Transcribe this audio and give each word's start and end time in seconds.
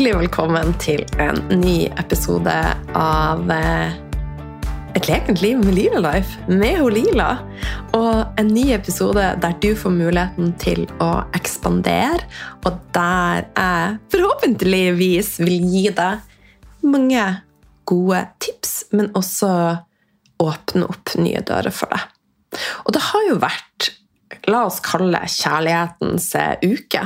Hjertelig 0.00 0.22
velkommen 0.22 0.70
til 0.80 1.02
en 1.20 1.36
ny 1.60 1.90
episode 2.00 2.52
av 2.96 3.50
eh, 3.52 3.90
Et 4.96 5.08
lekent 5.10 5.42
liv 5.44 5.58
med 5.60 5.74
Lila 5.76 6.00
Life 6.00 6.40
med 6.48 6.80
Lila. 6.94 7.26
Og 7.98 8.38
en 8.40 8.48
ny 8.48 8.70
episode 8.72 9.26
der 9.42 9.58
du 9.60 9.74
får 9.76 9.92
muligheten 9.92 10.54
til 10.56 10.86
å 11.04 11.10
ekspandere, 11.36 12.24
og 12.64 12.80
der 12.96 13.44
jeg 13.44 14.00
forhåpentligvis 14.16 15.34
vil 15.44 15.68
gi 15.68 15.84
deg 16.00 16.80
mange 16.80 17.28
gode 17.84 18.24
tips, 18.40 18.74
men 18.96 19.12
også 19.12 19.52
åpne 20.40 20.88
opp 20.88 21.12
nye 21.20 21.44
dører 21.44 21.76
for 21.76 21.92
deg. 21.92 22.08
Og 22.88 22.96
det 22.96 23.04
har 23.10 23.28
jo 23.28 23.38
vært, 23.44 23.92
la 24.48 24.64
oss 24.64 24.80
kalle 24.80 25.26
kjærlighetens 25.28 26.32
uke. 26.64 27.04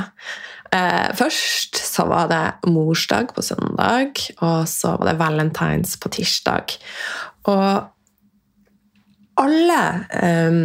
Eh, 0.73 1.09
først 1.17 1.77
så 1.77 2.07
var 2.09 2.29
det 2.31 2.71
morsdag 2.71 3.33
på 3.35 3.43
søndag, 3.45 4.17
og 4.41 4.65
så 4.69 4.95
var 4.97 5.11
det 5.11 5.19
valentines 5.19 5.97
på 6.01 6.11
tirsdag. 6.17 6.75
Og 7.51 7.85
alle 9.41 9.81
eh, 10.15 10.59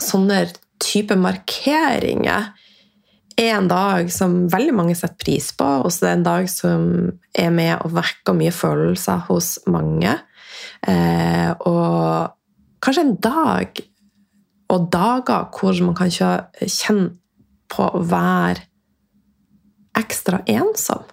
sånne 0.00 0.44
type 0.82 1.16
markeringer 1.16 2.52
er 3.34 3.56
en 3.56 3.66
dag 3.70 4.10
som 4.14 4.44
veldig 4.52 4.74
mange 4.76 4.94
setter 4.98 5.18
pris 5.24 5.50
på, 5.56 5.66
og 5.84 5.90
så 5.90 6.04
det 6.04 6.10
er 6.10 6.18
en 6.18 6.28
dag 6.28 6.50
som 6.50 6.84
er 7.34 7.50
med 7.54 7.74
og 7.80 7.96
vekker 7.96 8.36
mye 8.38 8.54
følelser 8.54 9.24
hos 9.28 9.56
mange. 9.70 10.14
Eh, 10.86 11.50
og 11.66 12.30
kanskje 12.84 13.06
en 13.06 13.18
dag 13.22 13.82
og 14.74 14.86
dager 14.92 15.50
hvor 15.54 15.80
man 15.84 15.96
kan 15.98 16.12
kjenne 16.12 17.10
på 17.70 17.88
å 17.96 18.04
være 18.06 18.68
ekstra 19.98 20.42
ensom. 20.50 21.04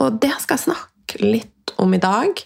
Og 0.00 0.20
det 0.22 0.32
skal 0.40 0.56
jeg 0.56 0.66
snakke 0.68 1.20
litt 1.24 1.74
om 1.80 1.94
i 1.94 2.00
dag. 2.02 2.40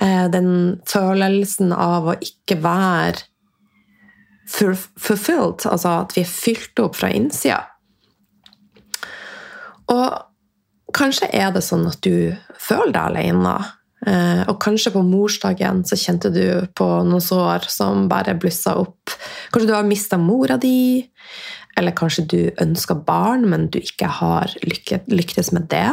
Eh, 0.00 0.26
den 0.32 0.80
følelsen 0.88 1.74
av 1.76 2.08
å 2.10 2.18
ikke 2.22 2.60
være 2.62 3.26
fulfilled, 4.50 5.66
altså 5.70 6.00
at 6.02 6.16
vi 6.16 6.24
er 6.24 6.30
fylt 6.30 6.80
opp 6.82 6.96
fra 6.98 7.10
innsida. 7.14 7.60
Og 9.90 10.94
kanskje 10.96 11.28
er 11.34 11.52
det 11.54 11.62
sånn 11.66 11.86
at 11.90 12.00
du 12.02 12.34
føler 12.58 12.94
deg 12.94 13.02
alene. 13.12 13.54
Eh, 14.08 14.42
og 14.48 14.56
kanskje 14.62 14.94
på 14.94 15.02
morsdagen 15.04 15.82
så 15.84 15.98
kjente 15.98 16.30
du 16.32 16.44
på 16.76 16.88
noen 17.04 17.24
sår 17.24 17.68
som 17.72 18.06
bare 18.08 18.36
blussa 18.40 18.78
opp. 18.80 19.12
Kanskje 19.52 19.68
du 19.68 19.76
har 19.76 19.88
mista 19.88 20.16
mora 20.20 20.56
di, 20.60 21.02
eller 21.78 21.96
kanskje 21.96 22.26
du 22.30 22.40
ønsker 22.62 23.02
barn, 23.06 23.46
men 23.50 23.68
du 23.72 23.80
ikke 23.80 24.08
har 24.20 24.52
lyktes 24.64 25.52
med 25.56 25.68
det. 25.72 25.90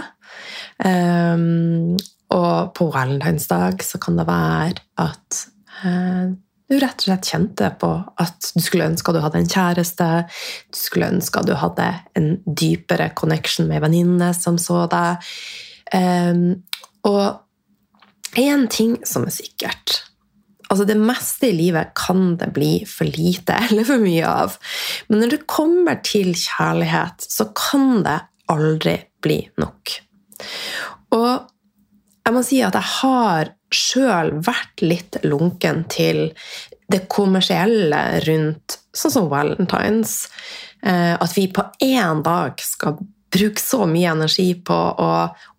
Um, 0.84 1.96
og 2.34 2.74
på 2.78 2.90
valentinsdag 2.94 3.82
så 3.86 4.00
kan 4.04 4.20
det 4.20 4.28
være 4.28 4.84
at 5.02 5.40
uh, 5.84 6.36
du 6.68 6.76
rett 6.76 7.00
og 7.00 7.08
slett 7.08 7.30
kjente 7.32 7.70
på 7.80 7.90
at 8.20 8.50
du 8.52 8.62
skulle 8.64 8.90
ønske 8.92 9.10
at 9.10 9.18
du 9.18 9.24
hadde 9.24 9.40
en 9.40 9.52
kjæreste, 9.52 10.08
du 10.76 10.80
skulle 10.80 11.10
ønske 11.16 11.40
at 11.40 11.48
du 11.48 11.56
hadde 11.58 11.88
en 12.20 12.30
dypere 12.46 13.10
connection 13.16 13.70
med 13.72 13.84
venninnene 13.86 14.34
som 14.36 14.60
så 14.62 14.84
deg. 14.92 15.28
Um, 15.96 16.64
og 17.08 17.47
én 18.36 18.68
ting 18.72 18.98
som 19.08 19.28
er 19.28 19.36
sikkert 19.36 20.04
Altså, 20.68 20.84
det 20.84 20.98
meste 21.00 21.48
i 21.48 21.56
livet 21.56 21.94
kan 21.96 22.34
det 22.42 22.50
bli 22.52 22.72
for 22.90 23.08
lite 23.08 23.56
eller 23.70 23.88
for 23.88 24.04
mye 24.04 24.28
av. 24.28 24.58
Men 25.08 25.24
når 25.24 25.30
det 25.32 25.46
kommer 25.48 26.02
til 26.04 26.34
kjærlighet, 26.36 27.24
så 27.24 27.48
kan 27.56 28.02
det 28.04 28.18
aldri 28.52 28.98
bli 29.24 29.38
nok. 29.64 29.94
Og 31.16 31.32
jeg 32.28 32.36
må 32.36 32.44
si 32.44 32.60
at 32.68 32.76
jeg 32.76 32.94
har 32.98 33.54
sjøl 33.72 34.34
vært 34.44 34.84
litt 34.84 35.18
lunken 35.24 35.86
til 35.92 36.26
det 36.92 37.06
kommersielle 37.12 38.02
rundt 38.28 38.78
sånn 38.96 39.14
som 39.14 39.30
Valentines. 39.32 40.26
Eh, 40.84 41.16
at 41.16 41.32
vi 41.36 41.48
på 41.52 41.64
én 41.84 42.24
dag 42.28 42.60
skal 42.64 43.00
bruke 43.34 43.62
så 43.62 43.84
mye 43.90 44.12
energi 44.14 44.48
på 44.66 44.76
å, 44.76 45.10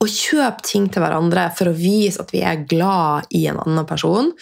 å, 0.01 0.07
kjøpe 0.09 0.65
ting 0.65 0.87
til 0.93 1.05
hverandre 1.05 1.49
for 1.57 1.71
å 1.71 1.77
vise 1.77 2.23
at 2.23 2.33
vi 2.33 2.41
er 2.47 2.65
glad 2.71 3.29
i 3.35 3.45
en 3.51 3.61
annen 3.61 3.87
person. 3.89 4.33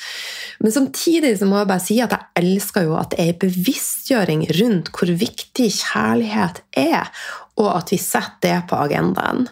Men 0.63 0.75
samtidig 0.75 1.35
så 1.41 1.49
må 1.49 1.61
jeg 1.61 1.71
bare 1.73 1.85
si 1.85 1.99
at 2.05 2.15
jeg 2.15 2.45
elsker 2.45 2.87
jo 2.87 2.97
at 3.01 3.13
det 3.13 3.25
er 3.25 3.35
en 3.35 3.43
bevisstgjøring 3.43 4.47
rundt 4.61 4.93
hvor 4.95 5.13
viktig 5.27 5.69
kjærlighet 5.81 6.63
er, 6.79 7.11
og 7.59 7.73
at 7.75 7.93
vi 7.95 8.01
setter 8.01 8.47
det 8.47 8.59
på 8.71 8.79
agendaen. 8.87 9.47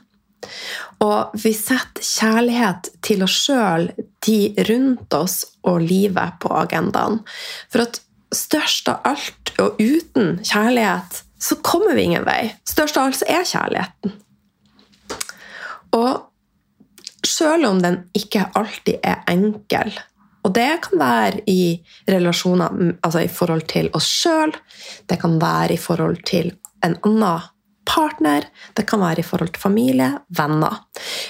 Og 1.04 1.34
vi 1.40 1.52
setter 1.56 2.04
kjærlighet 2.04 2.90
til 3.04 3.24
oss 3.26 3.36
sjøl, 3.46 3.90
de 4.24 4.38
rundt 4.68 5.16
oss 5.16 5.40
og 5.66 5.82
livet 5.82 6.38
på 6.40 6.52
agendaen. 6.54 7.20
For 7.72 7.84
at 7.84 8.00
størst 8.34 8.90
av 8.92 9.04
alt, 9.08 9.54
og 9.62 9.78
uten 9.78 10.38
kjærlighet, 10.42 11.22
så 11.44 11.58
kommer 11.60 11.94
vi 11.94 12.06
ingen 12.08 12.24
vei. 12.24 12.54
Størst 12.64 12.96
av 12.96 13.10
alt 13.10 13.18
så 13.20 13.28
er 13.28 13.44
kjærligheten. 13.48 14.14
Og 15.94 17.26
selv 17.26 17.68
om 17.68 17.80
den 17.84 18.00
ikke 18.16 18.46
alltid 18.56 19.04
er 19.04 19.22
enkel, 19.30 19.92
og 20.44 20.52
det 20.56 20.68
kan 20.84 21.00
være 21.00 21.42
i 21.48 21.60
relasjoner 22.08 22.72
altså 23.04 23.24
i 23.24 23.30
forhold 23.32 23.64
til 23.70 23.88
oss 23.96 24.08
sjøl, 24.22 24.52
det 25.08 25.16
kan 25.22 25.38
være 25.40 25.76
i 25.76 25.80
forhold 25.80 26.20
til 26.28 26.52
en 26.84 26.96
annen 27.00 27.50
partner, 27.88 28.44
det 28.76 28.86
kan 28.88 29.00
være 29.00 29.20
i 29.20 29.26
forhold 29.26 29.54
til 29.54 29.64
familie, 29.64 30.10
venner. 30.36 30.82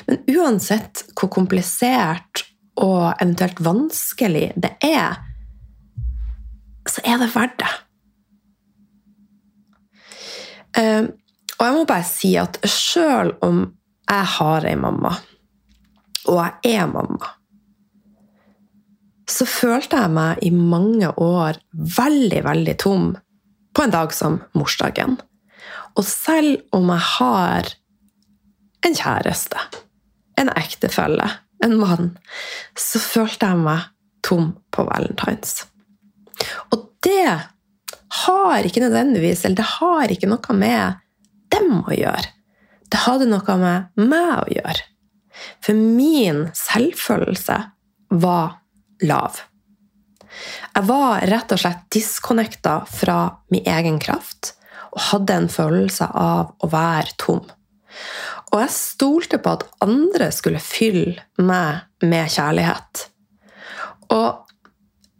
Men 0.06 0.22
uansett 0.30 1.04
hvor 1.14 1.30
komplisert 1.34 2.44
og 2.82 3.14
eventuelt 3.22 3.62
vanskelig 3.62 4.48
det 4.58 4.74
er, 4.82 5.18
så 6.90 7.02
er 7.06 7.22
det 7.22 7.30
verdt 7.34 7.58
det. 7.62 7.72
Ehm, 10.78 11.12
og 11.58 11.66
jeg 11.66 11.76
må 11.76 11.84
bare 11.88 12.06
si 12.08 12.34
at 12.40 12.58
sjøl 12.66 13.34
om 13.46 13.64
jeg 14.10 14.30
har 14.36 14.66
ei 14.68 14.76
mamma, 14.78 15.14
og 16.28 16.40
jeg 16.40 16.76
er 16.80 16.90
mamma, 16.90 17.30
så 19.30 19.46
følte 19.48 20.02
jeg 20.02 20.12
meg 20.12 20.42
i 20.44 20.50
mange 20.52 21.08
år 21.20 21.56
veldig, 21.72 22.42
veldig 22.44 22.74
tom 22.82 23.14
på 23.74 23.84
en 23.84 23.94
dag 23.94 24.12
som 24.14 24.42
morsdagen. 24.52 25.16
Og 25.96 26.04
selv 26.04 26.60
om 26.76 26.90
jeg 26.92 27.06
har 27.14 27.70
en 28.84 28.98
kjæreste, 28.98 29.62
en 30.40 30.50
ektefelle, 30.52 31.30
en 31.64 31.76
mann, 31.80 32.10
så 32.76 33.00
følte 33.00 33.48
jeg 33.48 33.62
meg 33.64 33.88
tom 34.26 34.52
på 34.74 34.84
valentines. 34.90 35.62
Og 36.74 36.90
det 37.04 37.53
har 38.14 38.66
ikke 38.66 38.82
nødvendigvis 38.84 39.44
Eller 39.44 39.60
det 39.60 39.70
har 39.78 40.12
ikke 40.12 40.30
noe 40.30 40.56
med 40.58 41.00
dem 41.54 41.80
å 41.82 41.94
gjøre. 41.94 42.30
Det 42.90 43.02
hadde 43.06 43.30
noe 43.30 43.56
med 43.58 44.04
meg 44.10 44.34
å 44.42 44.50
gjøre. 44.52 44.84
For 45.64 45.74
min 45.74 46.46
selvfølelse 46.54 47.56
var 48.14 48.58
lav. 49.02 49.40
Jeg 50.74 50.86
var 50.88 51.24
rett 51.30 51.54
og 51.54 51.60
slett 51.62 51.86
disconnecta 51.94 52.80
fra 52.90 53.18
min 53.54 53.66
egen 53.70 53.98
kraft 54.02 54.54
og 54.94 55.02
hadde 55.10 55.36
en 55.40 55.50
følelse 55.50 56.06
av 56.10 56.54
å 56.62 56.70
være 56.70 57.16
tom. 57.18 57.42
Og 58.52 58.60
jeg 58.62 58.74
stolte 58.74 59.40
på 59.42 59.56
at 59.56 59.66
andre 59.82 60.30
skulle 60.34 60.62
fylle 60.62 61.22
meg 61.42 62.06
med 62.06 62.30
kjærlighet. 62.30 63.06
Og 64.14 64.43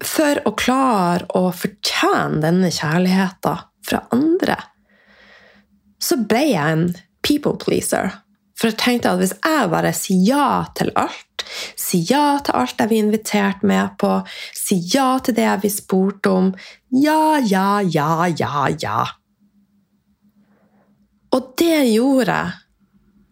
for 0.05 0.41
å 0.47 0.53
klare 0.59 1.27
å 1.37 1.49
fortjene 1.55 2.43
denne 2.45 2.71
kjærligheten 2.75 3.65
fra 3.85 4.03
andre, 4.15 4.59
så 6.01 6.19
ble 6.21 6.45
jeg 6.51 6.77
en 6.77 6.87
people 7.25 7.57
pleaser. 7.61 8.13
For 8.55 8.71
jeg 8.71 8.79
tenkte 8.79 9.11
at 9.11 9.21
hvis 9.21 9.35
jeg 9.35 9.71
bare 9.73 9.91
sier 9.97 10.23
ja 10.29 10.49
til 10.79 10.93
alt, 11.01 11.45
sier 11.81 12.07
ja 12.13 12.27
til 12.45 12.57
alt 12.61 12.79
jeg 12.79 12.91
blir 12.91 13.03
invitert 13.03 13.65
med 13.67 13.97
på, 14.01 14.13
sier 14.55 14.85
ja 14.95 15.09
til 15.25 15.37
det 15.37 15.47
jeg 15.49 15.63
blir 15.65 15.75
spurt 15.75 16.31
om 16.31 16.53
Ja, 16.95 17.41
ja, 17.43 17.81
ja, 17.83 18.29
ja, 18.31 18.69
ja. 18.79 19.01
Og 21.35 21.55
det 21.59 21.81
gjorde 21.91 22.37
jeg 22.39 22.61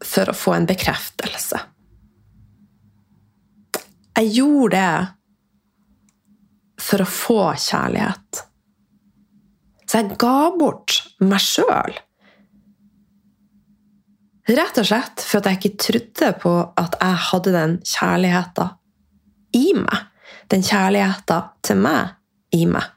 for 0.02 0.32
å 0.32 0.34
få 0.34 0.56
en 0.56 0.66
bekreftelse. 0.66 1.60
Jeg 4.18 4.32
gjorde 4.34 4.74
det 4.74 5.21
for 6.82 7.04
å 7.04 7.08
få 7.08 7.42
kjærlighet. 7.62 8.42
Så 9.86 10.00
jeg 10.00 10.16
ga 10.20 10.36
bort 10.56 10.98
meg 11.20 11.42
sjøl. 11.42 11.98
Rett 14.52 14.78
og 14.80 14.88
slett 14.88 15.22
for 15.22 15.38
at 15.38 15.50
jeg 15.50 15.60
ikke 15.60 15.82
trodde 15.86 16.30
på 16.42 16.54
at 16.80 16.96
jeg 16.98 17.20
hadde 17.28 17.52
den 17.54 17.76
kjærligheten 17.86 18.72
i 19.54 19.68
meg. 19.78 20.08
Den 20.50 20.64
kjærligheten 20.66 21.52
til 21.64 21.78
meg 21.84 22.16
i 22.56 22.64
meg. 22.68 22.88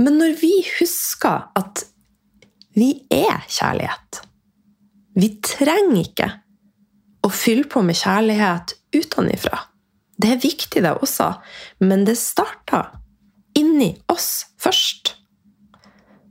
Men 0.00 0.18
når 0.20 0.38
vi 0.40 0.52
husker 0.78 1.50
at 1.58 1.84
vi 2.74 2.94
er 3.12 3.44
kjærlighet, 3.48 4.22
Vi 5.14 5.28
trenger 5.46 6.00
ikke 6.00 6.26
å 7.22 7.28
fylle 7.30 7.68
på 7.70 7.84
med 7.86 7.94
kjærlighet 7.94 8.72
utenfra. 8.96 9.60
Det 10.20 10.30
er 10.30 10.42
viktig, 10.42 10.82
det 10.84 10.94
også, 10.94 11.32
men 11.82 12.04
det 12.06 12.16
starter 12.20 12.92
inni 13.58 13.94
oss 14.12 14.46
først. 14.62 15.14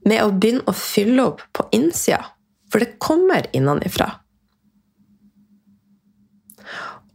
Med 0.07 0.24
å 0.24 0.31
begynne 0.31 0.65
å 0.68 0.75
fylle 0.75 1.30
opp 1.31 1.44
på 1.56 1.68
innsida, 1.75 2.21
for 2.71 2.83
det 2.83 2.97
kommer 3.03 3.47
innenfra. 3.56 4.09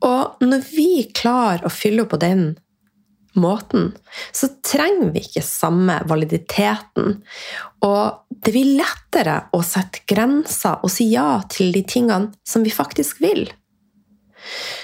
Og 0.06 0.44
når 0.44 0.64
vi 0.70 0.90
klarer 1.16 1.66
å 1.66 1.72
fylle 1.72 2.04
opp 2.04 2.14
på 2.14 2.22
den 2.22 2.50
måten, 3.38 3.92
så 4.32 4.50
trenger 4.64 5.12
vi 5.14 5.22
ikke 5.26 5.44
samme 5.44 5.98
validiteten. 6.08 7.18
Og 7.86 8.38
det 8.44 8.54
blir 8.54 8.76
lettere 8.78 9.40
å 9.54 9.62
sette 9.66 10.04
grenser 10.08 10.82
og 10.82 10.92
si 10.92 11.10
ja 11.12 11.40
til 11.50 11.72
de 11.74 11.84
tingene 11.86 12.32
som 12.46 12.66
vi 12.66 12.74
faktisk 12.74 13.22
vil. 13.24 13.46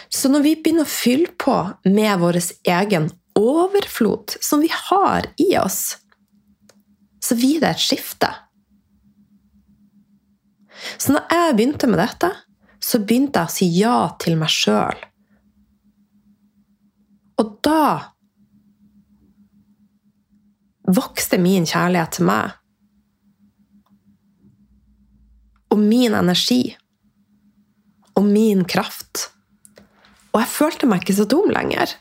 Så 0.09 0.31
når 0.31 0.45
vi 0.45 0.55
begynner 0.61 0.87
å 0.87 0.91
fylle 0.91 1.33
på 1.41 1.57
med 1.89 2.21
vår 2.23 2.41
egen 2.71 3.11
overflod, 3.39 4.37
som 4.41 4.63
vi 4.63 4.71
har 4.73 5.29
i 5.41 5.55
oss, 5.59 5.97
så 7.25 7.37
blir 7.39 7.63
det 7.63 7.75
et 7.75 7.83
skifte. 7.83 8.31
Så 10.99 11.15
når 11.15 11.25
jeg 11.33 11.57
begynte 11.57 11.89
med 11.89 12.03
dette, 12.03 12.31
så 12.85 13.01
begynte 13.01 13.41
jeg 13.41 13.49
å 13.49 13.55
si 13.55 13.69
ja 13.79 13.99
til 14.21 14.37
meg 14.41 14.53
sjøl. 14.53 14.99
Og 17.41 17.55
da 17.65 18.15
vokste 20.85 21.41
min 21.41 21.67
kjærlighet 21.67 22.19
til 22.19 22.29
meg. 22.29 22.59
Og 25.73 25.81
min 25.81 26.15
energi. 26.15 26.77
Og 28.15 28.27
min 28.29 28.63
kraft. 28.69 29.31
Og 30.35 30.43
jeg 30.43 30.51
følte 30.51 30.89
meg 30.91 31.05
ikke 31.05 31.17
så 31.21 31.27
dum 31.31 31.51
lenger. 31.55 31.95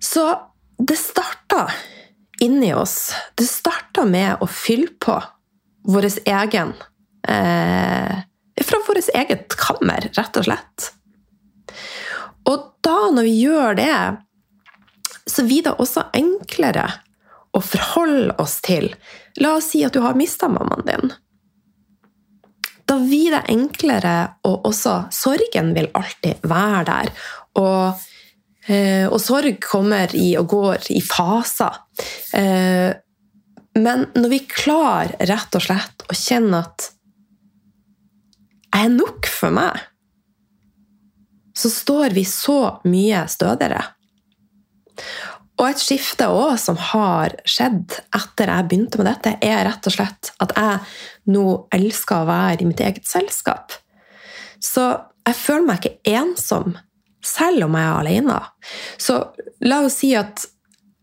Så 0.00 0.24
det 0.78 0.96
starta 0.96 1.66
inni 2.40 2.72
oss. 2.74 3.12
Det 3.36 3.44
starta 3.48 4.04
med 4.08 4.40
å 4.40 4.48
fylle 4.48 4.92
på 5.00 5.16
vår 5.86 6.08
egen 6.26 6.72
eh, 7.28 8.14
Fra 8.66 8.78
vårt 8.88 9.10
eget 9.14 9.54
kammer, 9.60 10.08
rett 10.16 10.38
og 10.40 10.46
slett. 10.48 10.86
Og 12.48 12.70
da, 12.80 12.96
når 13.12 13.26
vi 13.26 13.34
gjør 13.42 13.76
det, 13.76 13.98
så 15.28 15.44
blir 15.44 15.66
det 15.66 15.74
også 15.76 16.06
enklere 16.16 16.86
å 17.56 17.60
forholde 17.60 18.36
oss 18.42 18.60
til 18.64 18.88
La 19.40 19.56
oss 19.58 19.70
si 19.74 19.82
at 19.84 19.92
du 19.92 20.00
har 20.00 20.16
mista 20.16 20.48
mammaen 20.48 20.86
din. 20.88 21.12
Da 22.86 22.98
blir 23.02 23.34
det 23.34 23.46
enklere, 23.50 24.16
og 24.46 24.68
også 24.68 25.06
sorgen 25.14 25.72
vil 25.74 25.88
alltid 25.98 26.44
være 26.46 26.84
der. 26.86 27.10
Og, 27.58 28.04
eh, 28.68 29.06
og 29.08 29.18
sorg 29.22 29.58
kommer 29.64 30.14
i 30.14 30.36
og 30.38 30.46
går 30.52 30.90
i 30.94 31.00
faser. 31.02 31.80
Eh, 32.38 32.92
men 33.76 34.06
når 34.14 34.30
vi 34.32 34.38
klarer 34.48 35.18
rett 35.28 35.58
og 35.58 35.66
slett 35.66 36.06
å 36.06 36.16
kjenne 36.16 36.62
at 36.62 36.92
jeg 38.76 38.86
er 38.86 38.92
nok 38.92 39.26
for 39.32 39.54
meg, 39.56 39.82
så 41.56 41.70
står 41.72 42.12
vi 42.16 42.26
så 42.28 42.60
mye 42.84 43.22
stødigere. 43.32 43.82
Og 45.56 45.70
et 45.70 45.80
skifte 45.80 46.26
også 46.28 46.68
som 46.68 46.80
har 46.92 47.34
skjedd 47.48 47.94
etter 48.14 48.52
jeg 48.52 48.68
begynte 48.68 49.00
med 49.00 49.08
dette, 49.08 49.36
er 49.40 49.64
rett 49.64 49.88
og 49.88 49.94
slett 49.94 50.32
at 50.44 50.52
jeg 50.56 51.32
nå 51.32 51.46
elsker 51.74 52.22
å 52.22 52.28
være 52.28 52.64
i 52.64 52.68
mitt 52.68 52.82
eget 52.84 53.08
selskap. 53.08 53.72
Så 54.60 54.84
jeg 55.26 55.38
føler 55.38 55.66
meg 55.70 55.80
ikke 55.80 56.18
ensom, 56.20 56.76
selv 57.24 57.66
om 57.66 57.78
jeg 57.78 57.88
er 57.88 58.02
alene. 58.02 58.36
Så 59.00 59.18
la 59.64 59.80
oss 59.86 59.98
si 60.02 60.12
at 60.18 60.44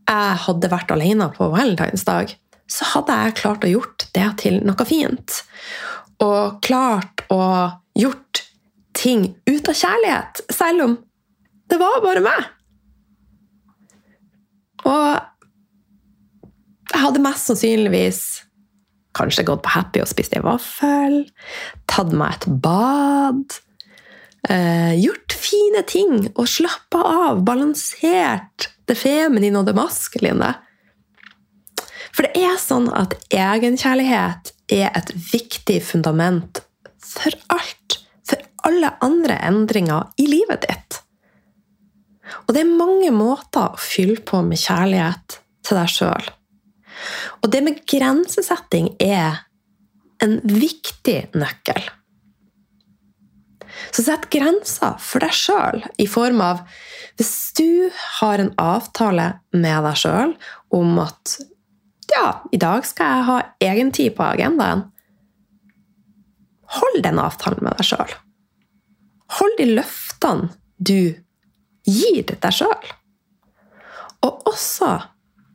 jeg 0.04 0.40
hadde 0.46 0.72
vært 0.72 0.94
alene 0.94 1.30
på 1.34 1.50
valentinsdag. 1.52 2.36
Så 2.70 2.88
hadde 2.94 3.18
jeg 3.26 3.38
klart 3.42 3.66
å 3.66 3.72
gjort 3.72 4.08
det 4.16 4.30
til 4.44 4.62
noe 4.68 4.88
fint. 4.88 5.42
Og 6.24 6.60
klart 6.64 7.26
å 7.34 7.44
gjort 7.98 8.44
ting 8.94 9.32
ut 9.50 9.70
av 9.70 9.78
kjærlighet, 9.78 10.44
selv 10.54 10.86
om 10.86 11.00
det 11.72 11.80
var 11.82 12.04
bare 12.06 12.22
meg. 12.24 12.53
Og 14.90 15.20
jeg 16.94 17.02
hadde 17.02 17.24
mest 17.24 17.50
sannsynligvis 17.50 18.24
kanskje 19.18 19.46
gått 19.48 19.64
på 19.66 19.74
Happy 19.76 20.02
og 20.02 20.10
spist 20.10 20.34
en 20.38 20.46
vaffel, 20.46 21.20
tatt 21.90 22.14
meg 22.18 22.34
et 22.34 22.48
bad, 22.64 23.58
eh, 24.50 24.94
gjort 24.98 25.36
fine 25.38 25.84
ting 25.90 26.32
og 26.34 26.48
slappa 26.50 27.02
av, 27.02 27.44
balansert 27.46 28.70
det 28.90 28.98
feminine 28.98 29.60
og 29.60 29.70
det 29.70 29.76
maskuline. 29.78 30.56
For 32.14 32.26
det 32.26 32.44
er 32.46 32.58
sånn 32.62 32.90
at 32.94 33.16
egenkjærlighet 33.34 34.54
er 34.74 34.92
et 34.94 35.14
viktig 35.14 35.80
fundament 35.86 36.62
for 37.02 37.34
alt. 37.54 38.00
For 38.28 38.42
alle 38.68 38.94
andre 39.04 39.40
endringer 39.46 40.14
i 40.22 40.28
livet 40.30 40.68
ditt. 40.68 41.03
Og 42.48 42.54
det 42.56 42.64
er 42.64 42.78
mange 42.78 43.12
måter 43.16 43.74
å 43.74 43.82
fylle 43.82 44.22
på 44.26 44.42
med 44.46 44.62
kjærlighet 44.62 45.40
til 45.64 45.80
deg 45.80 45.92
sjøl. 45.92 46.30
Og 47.44 47.52
det 47.52 47.64
med 47.66 47.82
grensesetting 47.90 48.94
er 49.02 49.44
en 50.24 50.40
viktig 50.48 51.20
nøkkel. 51.36 51.84
Så 53.94 54.06
sett 54.06 54.30
grenser 54.34 54.96
for 55.02 55.24
deg 55.24 55.34
sjøl 55.36 55.82
i 56.02 56.08
form 56.10 56.42
av 56.46 56.64
Hvis 57.18 57.54
du 57.58 57.90
har 58.20 58.42
en 58.42 58.54
avtale 58.62 59.26
med 59.54 59.84
deg 59.86 60.00
sjøl 60.02 60.32
om 60.74 60.96
at 61.04 61.36
ja, 62.14 62.42
i 62.54 62.60
dag 62.62 62.86
skal 62.86 63.12
jeg 63.12 63.28
ha 63.28 63.36
egen 63.68 63.92
tid 63.94 64.16
på 64.18 64.26
agendaen, 64.26 64.84
hold 66.74 67.00
den 67.06 67.22
avtalen 67.22 67.62
med 67.66 67.78
deg 67.78 67.88
sjøl. 67.92 68.16
Hold 69.38 69.56
de 69.60 69.68
løftene 69.78 70.50
du 70.78 71.14
gir 71.88 72.24
deg 72.28 72.54
sjøl. 72.54 72.92
Og 74.24 74.48
også 74.50 74.96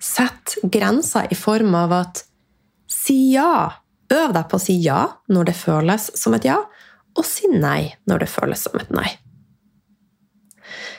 sett 0.02 0.58
grenser 0.62 1.28
i 1.30 1.38
form 1.38 1.74
av 1.78 1.94
at 2.02 2.24
si 2.90 3.34
ja. 3.34 3.68
Øv 4.08 4.32
deg 4.32 4.46
på 4.48 4.56
å 4.56 4.62
si 4.62 4.78
ja 4.80 5.02
når 5.28 5.50
det 5.50 5.56
føles 5.58 6.06
som 6.16 6.32
et 6.32 6.46
ja, 6.48 6.62
og 7.12 7.26
si 7.28 7.50
nei 7.52 7.90
når 8.08 8.22
det 8.22 8.30
føles 8.32 8.62
som 8.64 8.78
et 8.80 8.92
nei. 8.94 9.08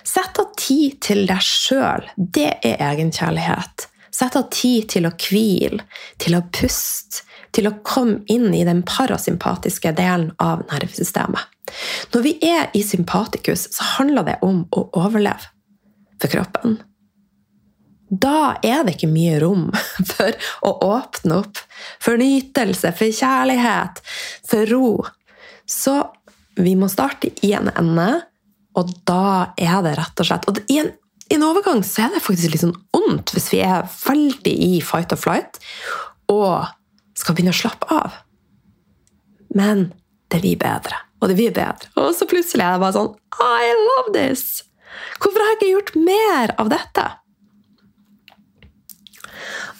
Sett 0.05 0.37
av 0.41 0.51
tid 0.57 0.99
til 1.01 1.25
deg 1.29 1.41
sjøl. 1.41 2.05
Det 2.17 2.51
er 2.65 2.83
egenkjærlighet. 2.91 3.87
Sett 4.13 4.37
av 4.37 4.47
tid 4.53 4.87
til 4.93 5.07
å 5.09 5.13
hvile, 5.13 5.83
til 6.21 6.37
å 6.37 6.43
puste, 6.53 7.25
til 7.55 7.69
å 7.69 7.77
komme 7.85 8.21
inn 8.31 8.51
i 8.53 8.65
den 8.67 8.83
parasympatiske 8.87 9.93
delen 9.97 10.31
av 10.41 10.65
nervesystemet. 10.69 11.41
Når 12.13 12.25
vi 12.25 12.35
er 12.45 12.69
i 12.73 12.83
sympatikus, 12.85 13.67
så 13.75 13.95
handler 13.97 14.27
det 14.27 14.37
om 14.45 14.63
å 14.73 14.85
overleve 14.97 15.51
for 16.19 16.31
kroppen. 16.31 16.79
Da 18.09 18.57
er 18.65 18.83
det 18.85 18.95
ikke 18.95 19.11
mye 19.11 19.37
rom 19.43 19.67
for 20.11 20.33
å 20.65 20.73
åpne 20.89 21.41
opp 21.43 21.61
for 22.01 22.19
nytelse, 22.19 22.93
for 22.97 23.13
kjærlighet, 23.13 24.01
for 24.49 24.71
ro. 24.73 24.93
Så 25.69 26.01
vi 26.59 26.73
må 26.75 26.89
starte 26.91 27.29
i 27.45 27.53
en 27.55 27.69
ende, 27.75 28.09
og 28.77 28.89
da 29.07 29.53
er 29.59 29.79
det 29.85 29.95
rett 29.97 30.21
og 30.21 30.27
slett 30.27 30.45
Og 30.49 30.59
i 30.69 30.77
en, 30.81 30.91
i 31.29 31.37
en 31.37 31.45
overgang 31.47 31.81
så 31.85 32.05
er 32.05 32.13
det 32.13 32.21
faktisk 32.23 32.53
litt 32.53 32.61
sånn 32.61 32.75
ondt 32.95 33.33
hvis 33.33 33.49
vi 33.53 33.63
er 33.65 33.87
veldig 33.89 34.53
i 34.53 34.69
fight 34.85 35.13
or 35.15 35.19
flight 35.19 35.57
og 36.29 36.69
skal 37.19 37.35
begynne 37.35 37.53
å 37.53 37.59
slappe 37.59 37.91
av. 37.93 38.17
Men 39.55 39.89
det 40.31 40.41
blir 40.43 40.59
bedre 40.61 41.03
og 41.19 41.31
det 41.31 41.37
blir 41.39 41.55
bedre. 41.55 41.91
Og 41.99 42.13
så 42.15 42.27
plutselig 42.29 42.63
er 42.65 42.75
det 42.75 42.83
bare 42.83 42.95
sånn 42.95 43.13
I 43.43 43.71
love 43.77 44.13
this! 44.15 44.63
Hvorfor 45.19 45.43
har 45.43 45.53
jeg 45.53 45.59
ikke 45.59 45.73
gjort 45.73 45.95
mer 46.07 46.53
av 46.59 46.71
dette? 46.71 47.05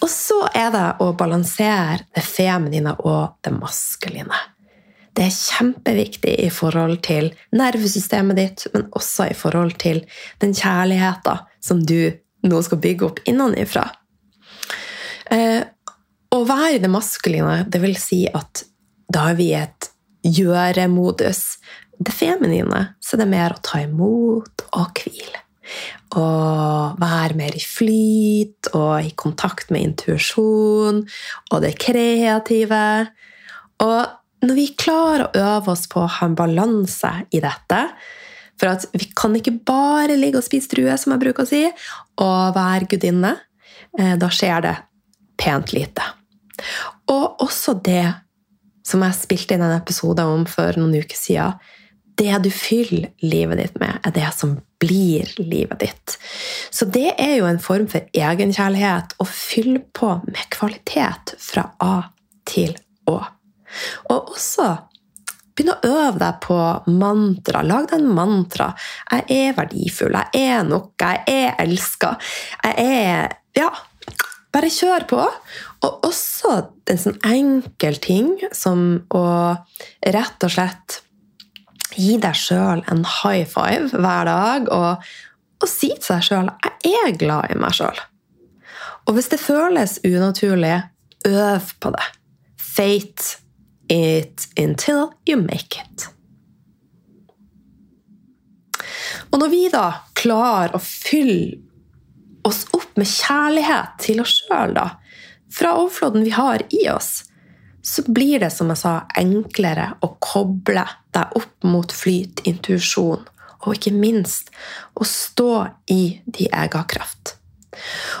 Og 0.00 0.08
så 0.08 0.38
er 0.56 0.70
det 0.72 0.86
å 1.04 1.10
balansere 1.16 2.06
det 2.16 2.24
feminine 2.24 2.94
og 3.04 3.36
det 3.44 3.52
maskuline. 3.52 4.38
Det 5.16 5.26
er 5.26 5.34
kjempeviktig 5.34 6.36
i 6.46 6.48
forhold 6.54 7.00
til 7.04 7.32
nervesystemet 7.56 8.38
ditt, 8.38 8.66
men 8.72 8.86
også 8.96 9.26
i 9.32 9.36
forhold 9.36 9.74
til 9.82 10.04
den 10.40 10.54
kjærligheten 10.56 11.42
som 11.60 11.82
du 11.84 12.12
nå 12.46 12.60
skal 12.64 12.80
bygge 12.80 13.08
opp 13.08 13.20
innenfra. 13.28 13.88
Å 16.30 16.44
være 16.46 16.78
det 16.78 16.90
maskuline, 16.90 17.64
det 17.66 17.80
vil 17.82 17.96
si 17.98 18.22
at 18.30 18.62
da 19.10 19.30
er 19.32 19.38
vi 19.38 19.48
et 19.58 19.88
gjøre-modus. 20.22 21.40
Det 21.98 22.12
feminine 22.14 22.84
så 23.02 23.18
det 23.18 23.26
er 23.26 23.32
mer 23.32 23.56
å 23.56 23.62
ta 23.66 23.80
imot 23.82 24.62
og 24.70 25.00
hvile. 25.00 25.42
Og 26.18 27.00
være 27.02 27.36
mer 27.38 27.54
i 27.54 27.62
flyt 27.62 28.70
og 28.74 29.06
i 29.06 29.10
kontakt 29.18 29.70
med 29.74 29.88
intuisjon 29.88 31.02
og 31.02 31.58
det 31.64 31.74
kreative. 31.82 32.84
Og 33.82 34.46
når 34.46 34.56
vi 34.56 34.68
klarer 34.78 35.26
å 35.26 35.44
øve 35.56 35.74
oss 35.74 35.84
på 35.90 36.04
å 36.04 36.12
ha 36.18 36.30
en 36.30 36.38
balanse 36.38 37.10
i 37.30 37.42
dette 37.44 37.80
For 38.60 38.70
at 38.70 38.86
vi 38.94 39.06
kan 39.16 39.34
ikke 39.36 39.58
bare 39.66 40.16
ligge 40.18 40.40
og 40.40 40.44
spise 40.44 40.68
druer, 40.68 40.98
som 41.00 41.14
jeg 41.14 41.22
bruker 41.22 41.46
å 41.46 41.48
si, 41.48 41.62
og 42.20 42.52
være 42.52 42.90
gudinne. 42.92 43.30
Eh, 43.96 44.18
da 44.20 44.28
skjer 44.28 44.66
det 44.66 44.74
pent 45.40 45.72
lite. 45.72 46.04
Og 47.12 47.44
også 47.44 47.76
det 47.84 48.06
som 48.86 49.04
jeg 49.04 49.18
spilte 49.18 49.56
inn 49.56 49.64
en 49.64 49.76
episode 49.76 50.24
om 50.26 50.46
for 50.48 50.76
noen 50.80 50.98
uker 51.02 51.18
siden. 51.18 51.60
Det 52.20 52.32
du 52.44 52.50
fyller 52.52 53.12
livet 53.24 53.60
ditt 53.62 53.78
med, 53.80 53.96
er 54.04 54.12
det 54.12 54.28
som 54.36 54.58
blir 54.80 55.30
livet 55.38 55.80
ditt. 55.80 56.16
Så 56.72 56.88
det 56.88 57.14
er 57.20 57.38
jo 57.38 57.48
en 57.48 57.60
form 57.62 57.86
for 57.88 58.04
egenkjærlighet 58.16 59.14
å 59.20 59.26
fylle 59.28 59.80
på 59.96 60.12
med 60.26 60.42
kvalitet 60.52 61.34
fra 61.40 61.70
A 61.80 61.94
til 62.48 62.74
Å. 63.08 63.18
Og 64.10 64.32
også 64.34 64.68
begynn 65.54 65.72
å 65.72 65.80
øve 65.86 66.20
deg 66.20 66.40
på 66.44 66.58
mantra. 66.92 67.62
Lag 67.66 67.88
deg 67.90 68.00
en 68.00 68.14
mantra. 68.16 68.70
Jeg 69.10 69.26
er 69.36 69.56
verdifull. 69.58 70.16
Jeg 70.16 70.56
er 70.56 70.64
nok. 70.66 70.92
Jeg 71.00 71.24
er 71.28 71.60
elska. 71.64 72.16
Jeg 72.64 72.88
er 72.88 73.36
Ja, 73.58 73.66
bare 74.54 74.70
kjør 74.72 75.06
på. 75.10 75.24
Og 75.86 76.06
også 76.06 76.56
en 76.90 77.00
sånn 77.00 77.18
enkel 77.26 77.98
ting 78.02 78.34
som 78.56 79.02
å 79.14 79.24
rett 80.06 80.46
og 80.46 80.54
slett 80.54 81.00
gi 81.96 82.16
deg 82.22 82.36
sjøl 82.38 82.84
en 82.90 83.02
high 83.04 83.46
five 83.48 83.90
hver 83.90 84.28
dag 84.28 84.68
og, 84.74 85.10
og 85.60 85.68
si 85.68 85.90
til 85.96 86.14
deg 86.14 86.26
sjøl 86.26 86.50
'jeg 86.84 87.02
er 87.08 87.18
glad 87.18 87.50
i 87.50 87.58
meg 87.58 87.74
sjøl'. 87.76 88.06
Og 89.06 89.16
hvis 89.16 89.30
det 89.32 89.40
føles 89.40 89.98
unaturlig, 90.04 90.82
øv 91.26 91.72
på 91.80 91.90
det. 91.90 92.06
Fate 92.56 93.40
it 93.88 94.46
until 94.56 95.10
you 95.26 95.36
make 95.36 95.80
it. 95.80 96.08
Og 99.30 99.38
når 99.38 99.50
vi 99.52 99.64
da 99.72 99.86
klarer 100.14 100.74
å 100.74 100.82
fylle 100.82 101.58
oss 102.46 102.64
opp 102.72 102.79
med 102.98 103.08
kjærlighet 103.08 103.98
til 104.02 104.22
oss 104.22 104.40
sjøl, 104.44 104.74
da, 104.76 104.86
fra 105.50 105.74
overfloden 105.78 106.24
vi 106.26 106.32
har 106.34 106.62
i 106.74 106.86
oss, 106.92 107.24
så 107.82 108.04
blir 108.06 108.42
det, 108.42 108.50
som 108.52 108.70
jeg 108.70 108.82
sa, 108.82 108.94
enklere 109.18 109.94
å 110.04 110.12
koble 110.22 110.84
deg 111.14 111.36
opp 111.38 111.66
mot 111.66 111.92
flyt, 111.92 112.42
intuisjon, 112.48 113.24
og 113.60 113.76
ikke 113.76 113.92
minst 113.96 114.50
å 114.94 115.06
stå 115.06 115.52
i 115.92 116.02
din 116.24 116.54
egen 116.62 116.86
kraft. 116.88 117.36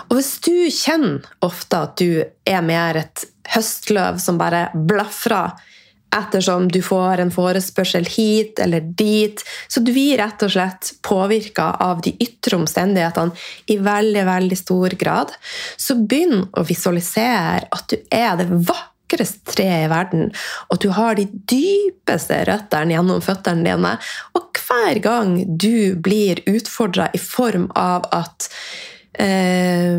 Og 0.08 0.16
hvis 0.18 0.34
du 0.44 0.54
kjenner 0.72 1.26
ofte 1.44 1.82
at 1.84 2.00
du 2.00 2.22
er 2.48 2.64
mer 2.64 2.98
et 3.02 3.24
høstløv 3.50 4.20
som 4.22 4.38
bare 4.40 4.68
blafrer 4.74 5.58
ettersom 6.16 6.68
du 6.72 6.80
får 6.82 7.22
en 7.22 7.32
forespørsel 7.32 8.06
hit 8.10 8.58
eller 8.58 8.80
dit. 8.80 9.42
Så 9.68 9.80
du 9.80 9.92
blir 9.92 10.18
rett 10.18 10.42
og 10.42 10.52
slett 10.52 10.92
påvirka 11.06 11.70
av 11.82 12.02
de 12.04 12.14
ytre 12.22 12.58
omstendighetene 12.58 13.36
i 13.70 13.78
veldig, 13.82 14.24
veldig 14.26 14.58
stor 14.58 14.96
grad. 15.00 15.34
Så 15.76 15.98
begynn 16.00 16.48
å 16.50 16.64
visualisere 16.66 17.68
at 17.70 17.86
du 17.92 17.98
er 18.10 18.40
det 18.40 18.48
vakreste 18.50 19.54
treet 19.54 19.86
i 19.86 19.90
verden, 19.90 20.30
og 20.68 20.78
at 20.78 20.84
du 20.84 20.90
har 20.94 21.18
de 21.18 21.26
dypeste 21.30 22.42
røttene 22.48 22.96
gjennom 22.96 23.22
føttene 23.24 23.66
dine. 23.66 23.96
Og 24.34 24.62
hver 24.66 25.02
gang 25.02 25.36
du 25.46 25.94
blir 25.98 26.42
utfordra 26.50 27.10
i 27.14 27.22
form 27.22 27.70
av 27.78 28.10
at 28.14 28.50
eh, 29.18 29.98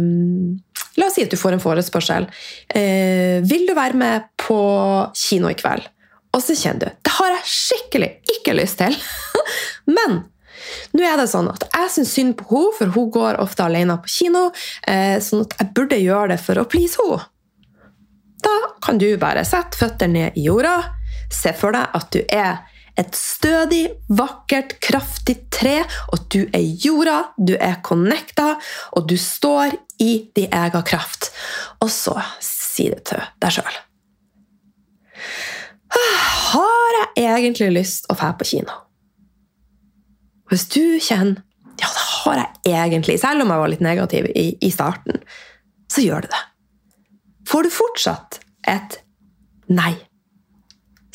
La 0.99 1.07
oss 1.07 1.15
si 1.15 1.23
at 1.23 1.31
du 1.31 1.39
får 1.39 1.55
en 1.55 1.63
forespørsel. 1.63 2.25
Eh, 2.67 3.39
vil 3.47 3.63
du 3.69 3.71
være 3.77 3.95
med 3.97 4.27
på 4.43 4.59
kino 5.15 5.47
i 5.47 5.55
kveld? 5.55 5.87
Og 6.31 6.43
så 6.43 6.55
kjenner 6.55 6.91
du 6.91 6.99
det 7.05 7.15
har 7.17 7.33
jeg 7.35 7.51
skikkelig 7.51 8.11
ikke 8.37 8.55
lyst 8.57 8.79
til. 8.81 8.95
Men 9.97 10.23
nå 10.95 11.03
er 11.05 11.19
det 11.19 11.27
sånn 11.31 11.49
at 11.51 11.65
jeg 11.67 11.91
syns 11.95 12.15
synd 12.15 12.37
på 12.39 12.47
henne, 12.51 12.73
for 12.77 12.95
hun 12.95 13.11
går 13.13 13.39
ofte 13.43 13.65
alene 13.65 13.97
på 14.01 14.11
kino. 14.11 14.47
Eh, 14.87 15.17
sånn 15.23 15.45
at 15.45 15.57
jeg 15.59 15.73
burde 15.77 15.99
gjøre 16.01 16.33
det 16.33 16.41
for 16.43 16.61
å 16.61 16.67
please 16.69 16.99
henne. 17.01 17.27
Da 18.41 18.57
kan 18.81 18.97
du 18.97 19.09
bare 19.21 19.45
sette 19.45 19.77
føttene 19.77 20.13
ned 20.15 20.39
i 20.39 20.47
jorda. 20.47 20.75
Se 21.31 21.53
for 21.57 21.75
deg 21.75 21.97
at 21.97 22.09
du 22.13 22.21
er 22.25 22.63
et 22.99 23.15
stødig, 23.15 23.85
vakkert, 24.11 24.75
kraftig 24.83 25.37
tre, 25.53 25.77
og 26.11 26.25
du 26.33 26.41
er 26.51 26.65
jorda, 26.83 27.31
du 27.37 27.53
er 27.55 27.79
connecta, 27.85 28.55
og 28.97 29.07
du 29.09 29.15
står 29.21 29.77
i 30.03 30.11
din 30.35 30.51
egen 30.51 30.85
kraft. 30.85 31.31
Og 31.81 31.91
så 31.93 32.17
si 32.43 32.89
det 32.91 33.05
til 33.09 33.23
deg 33.41 33.57
sjøl. 33.57 33.79
Har 35.91 36.97
jeg 37.15 37.25
egentlig 37.25 37.71
lyst 37.75 38.07
å 38.11 38.15
dra 38.17 38.31
på 38.37 38.47
kino? 38.47 38.75
Hvis 40.51 40.67
du 40.71 40.99
kjenner 40.99 41.41
ja, 41.81 41.87
det 41.87 42.01
har 42.05 42.41
jeg 42.67 42.91
egentlig, 42.91 43.17
selv 43.17 43.41
om 43.41 43.49
jeg 43.49 43.61
var 43.63 43.71
litt 43.71 43.81
negativ 43.81 44.27
i, 44.37 44.51
i 44.61 44.69
starten, 44.69 45.21
så 45.89 46.03
gjør 46.03 46.25
du 46.25 46.29
det. 46.29 46.41
Får 47.49 47.65
du 47.65 47.71
fortsatt 47.73 48.37
et 48.69 48.99
nei, 49.71 49.95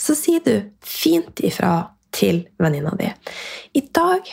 så 0.00 0.16
sier 0.18 0.42
du 0.42 0.66
fint 0.82 1.38
ifra 1.46 1.92
til 2.16 2.42
venninna 2.58 2.96
di. 2.98 3.12
I 3.78 3.84
dag 3.94 4.26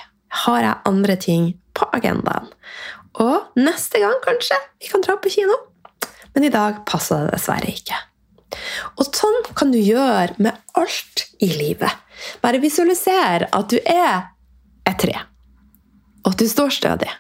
har 0.44 0.66
jeg 0.66 0.82
andre 0.90 1.20
ting 1.22 1.52
på 1.78 1.86
agendaen. 1.94 2.50
Og 3.22 3.54
neste 3.60 4.02
gang, 4.02 4.18
kanskje, 4.26 4.58
vi 4.82 4.90
kan 4.90 5.06
dra 5.06 5.20
på 5.22 5.32
kino. 5.36 5.60
Men 6.34 6.48
i 6.48 6.54
dag 6.54 6.82
passer 6.90 7.28
det 7.28 7.36
dessverre 7.36 7.70
ikke. 7.70 8.00
Og 8.98 9.10
sånn 9.10 9.40
kan 9.58 9.74
du 9.74 9.80
gjøre 9.80 10.38
med 10.44 10.58
alt 10.80 11.26
i 11.44 11.50
livet. 11.54 11.92
Bare 12.44 12.62
visualiser 12.64 13.48
at 13.50 13.70
du 13.72 13.80
er 13.80 14.30
et 14.88 15.00
tre, 15.00 15.16
og 16.24 16.34
at 16.34 16.42
du 16.42 16.48
står 16.50 16.74
stødig. 16.76 17.12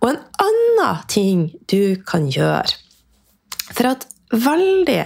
Og 0.00 0.08
en 0.12 0.20
annen 0.42 1.02
ting 1.10 1.48
du 1.66 1.98
kan 2.06 2.28
gjøre 2.30 2.76
For 3.74 3.88
at 3.90 4.04
veldig 4.30 5.00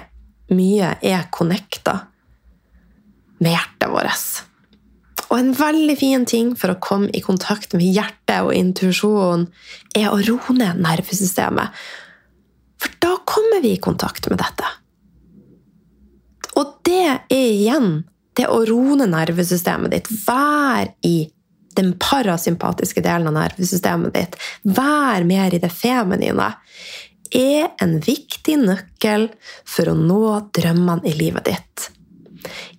mye 0.52 0.90
er 1.00 1.30
connecta 1.32 1.94
med 3.40 3.54
hjertet 3.54 3.88
vårt. 3.88 4.26
Og 5.30 5.38
en 5.38 5.52
veldig 5.56 5.96
fin 5.96 6.26
ting 6.28 6.52
for 6.58 6.74
å 6.74 6.80
komme 6.82 7.08
i 7.16 7.22
kontakt 7.24 7.72
med 7.76 7.86
hjertet 7.86 8.44
og 8.44 8.52
intuisjonen 8.56 9.46
er 9.96 10.10
å 10.10 10.20
roe 10.20 10.56
ned 10.58 10.82
nervesystemet. 10.82 11.70
Kommer 13.30 13.62
vi 13.62 13.74
i 13.76 13.82
kontakt 13.82 14.26
med 14.30 14.40
dette. 14.42 14.66
Og 16.58 16.80
det 16.86 17.04
er 17.06 17.20
igjen 17.30 18.00
det 18.38 18.48
å 18.50 18.62
rone 18.66 19.06
nervesystemet 19.10 19.94
ditt. 19.94 20.10
Vær 20.26 20.90
i 21.06 21.30
den 21.78 21.92
parasympatiske 22.02 23.02
delen 23.04 23.30
av 23.30 23.36
nervesystemet 23.36 24.16
ditt. 24.16 24.36
Vær 24.66 25.24
mer 25.28 25.54
i 25.54 25.62
det 25.62 25.70
feminine. 25.72 26.50
Er 27.30 27.70
en 27.82 27.96
viktig 28.02 28.58
nøkkel 28.64 29.28
for 29.68 29.92
å 29.92 29.96
nå 29.96 30.24
drømmene 30.56 31.06
i 31.06 31.14
livet 31.14 31.46
ditt. 31.52 31.86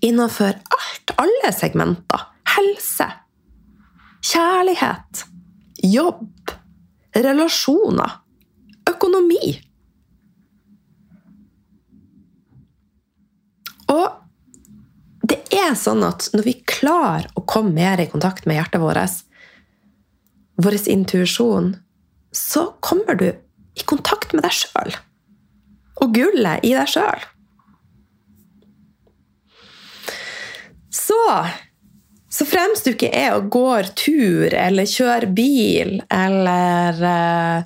Innenfor 0.03 0.51
alt, 0.51 1.15
alle 1.21 1.53
segmenter. 1.55 2.27
Helse, 2.51 3.07
kjærlighet, 4.27 5.23
jobb, 5.87 6.51
relasjoner, 7.15 8.17
økonomi. 8.91 9.55
Og 13.91 15.27
det 15.27 15.39
er 15.53 15.75
sånn 15.77 16.03
at 16.07 16.29
når 16.35 16.47
vi 16.47 16.55
klarer 16.67 17.27
å 17.37 17.43
komme 17.47 17.75
mer 17.75 18.01
i 18.01 18.09
kontakt 18.11 18.47
med 18.49 18.57
hjertet 18.57 18.81
vårt, 18.83 19.21
vår 20.61 20.77
intuisjon, 20.93 21.73
så 22.31 22.71
kommer 22.83 23.17
du 23.19 23.27
i 23.31 23.85
kontakt 23.87 24.33
med 24.35 24.45
deg 24.45 24.55
sjøl. 24.55 24.95
Og 26.01 26.15
gullet 26.15 26.65
i 26.65 26.73
deg 26.75 26.89
sjøl. 26.89 27.27
Så 30.91 31.19
så 32.31 32.45
fremst 32.47 32.85
du 32.87 32.93
ikke 32.93 33.11
er 33.11 33.33
og 33.35 33.49
går 33.51 33.89
tur 33.99 34.53
eller 34.55 34.87
kjører 34.87 35.33
bil 35.35 35.97
eller 36.07 37.01
uh, 37.03 37.65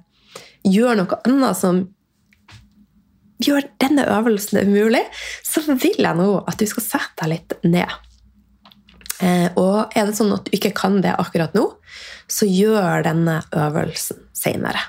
gjør 0.66 0.98
noe 0.98 1.20
annet 1.30 1.60
som 1.60 1.84
gjør 3.44 3.68
denne 3.82 4.06
øvelsen 4.08 4.62
umulig, 4.64 5.04
så 5.44 5.64
vil 5.68 5.98
jeg 6.00 6.18
nå 6.18 6.30
at 6.48 6.60
du 6.60 6.68
skal 6.70 6.86
sette 6.86 7.24
deg 7.24 7.34
litt 7.34 7.56
ned. 7.68 7.96
Eh, 9.24 9.48
og 9.56 9.96
er 9.96 10.10
det 10.10 10.18
sånn 10.18 10.34
at 10.36 10.48
du 10.48 10.56
ikke 10.56 10.74
kan 10.76 11.00
det 11.04 11.16
akkurat 11.20 11.56
nå, 11.56 11.68
så 12.28 12.48
gjør 12.50 13.06
denne 13.06 13.40
øvelsen 13.56 14.24
seinere. 14.36 14.82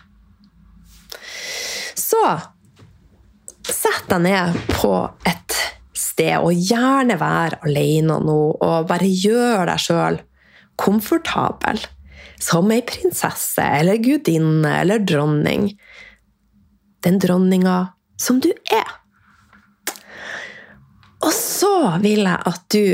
Så 1.96 2.22
sett 3.66 4.06
deg 4.10 4.22
ned 4.26 4.58
på 4.70 4.92
et 5.26 5.58
sted, 5.96 6.38
og 6.38 6.54
gjerne 6.54 7.18
vær 7.20 7.58
alene 7.66 8.18
nå, 8.22 8.38
og 8.62 8.88
bare 8.90 9.10
gjør 9.10 9.66
deg 9.70 9.82
sjøl 9.82 10.22
komfortabel. 10.80 11.80
Som 12.42 12.70
ei 12.74 12.82
prinsesse 12.84 13.64
eller 13.78 13.96
gudinne 14.04 14.74
eller 14.82 15.00
dronning. 15.00 15.70
Den 17.04 17.16
dronninga 17.22 17.78
som 18.20 18.40
du 18.40 18.50
er. 18.72 18.88
Og 21.24 21.32
så 21.34 21.96
vil 22.02 22.24
jeg 22.26 22.38
at 22.50 22.62
du, 22.72 22.84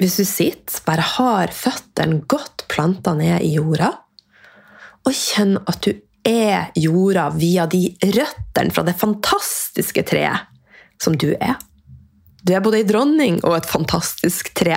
hvis 0.00 0.18
du 0.20 0.26
sitter, 0.28 0.82
bare 0.86 1.06
har 1.16 1.54
føttene 1.54 2.22
godt 2.30 2.66
planta 2.70 3.14
ned 3.18 3.44
i 3.46 3.54
jorda, 3.56 3.92
og 5.06 5.16
kjenn 5.16 5.56
at 5.64 5.80
du 5.86 5.94
er 6.28 6.70
jorda 6.76 7.30
via 7.32 7.64
de 7.70 7.86
røttene 8.04 8.74
fra 8.74 8.84
det 8.84 8.98
fantastiske 9.00 10.04
treet 10.10 10.48
som 11.00 11.16
du 11.16 11.30
er. 11.32 11.56
Du 12.44 12.52
er 12.56 12.64
både 12.64 12.80
ei 12.80 12.88
dronning 12.88 13.40
og 13.44 13.56
et 13.56 13.68
fantastisk 13.68 14.52
tre. 14.56 14.76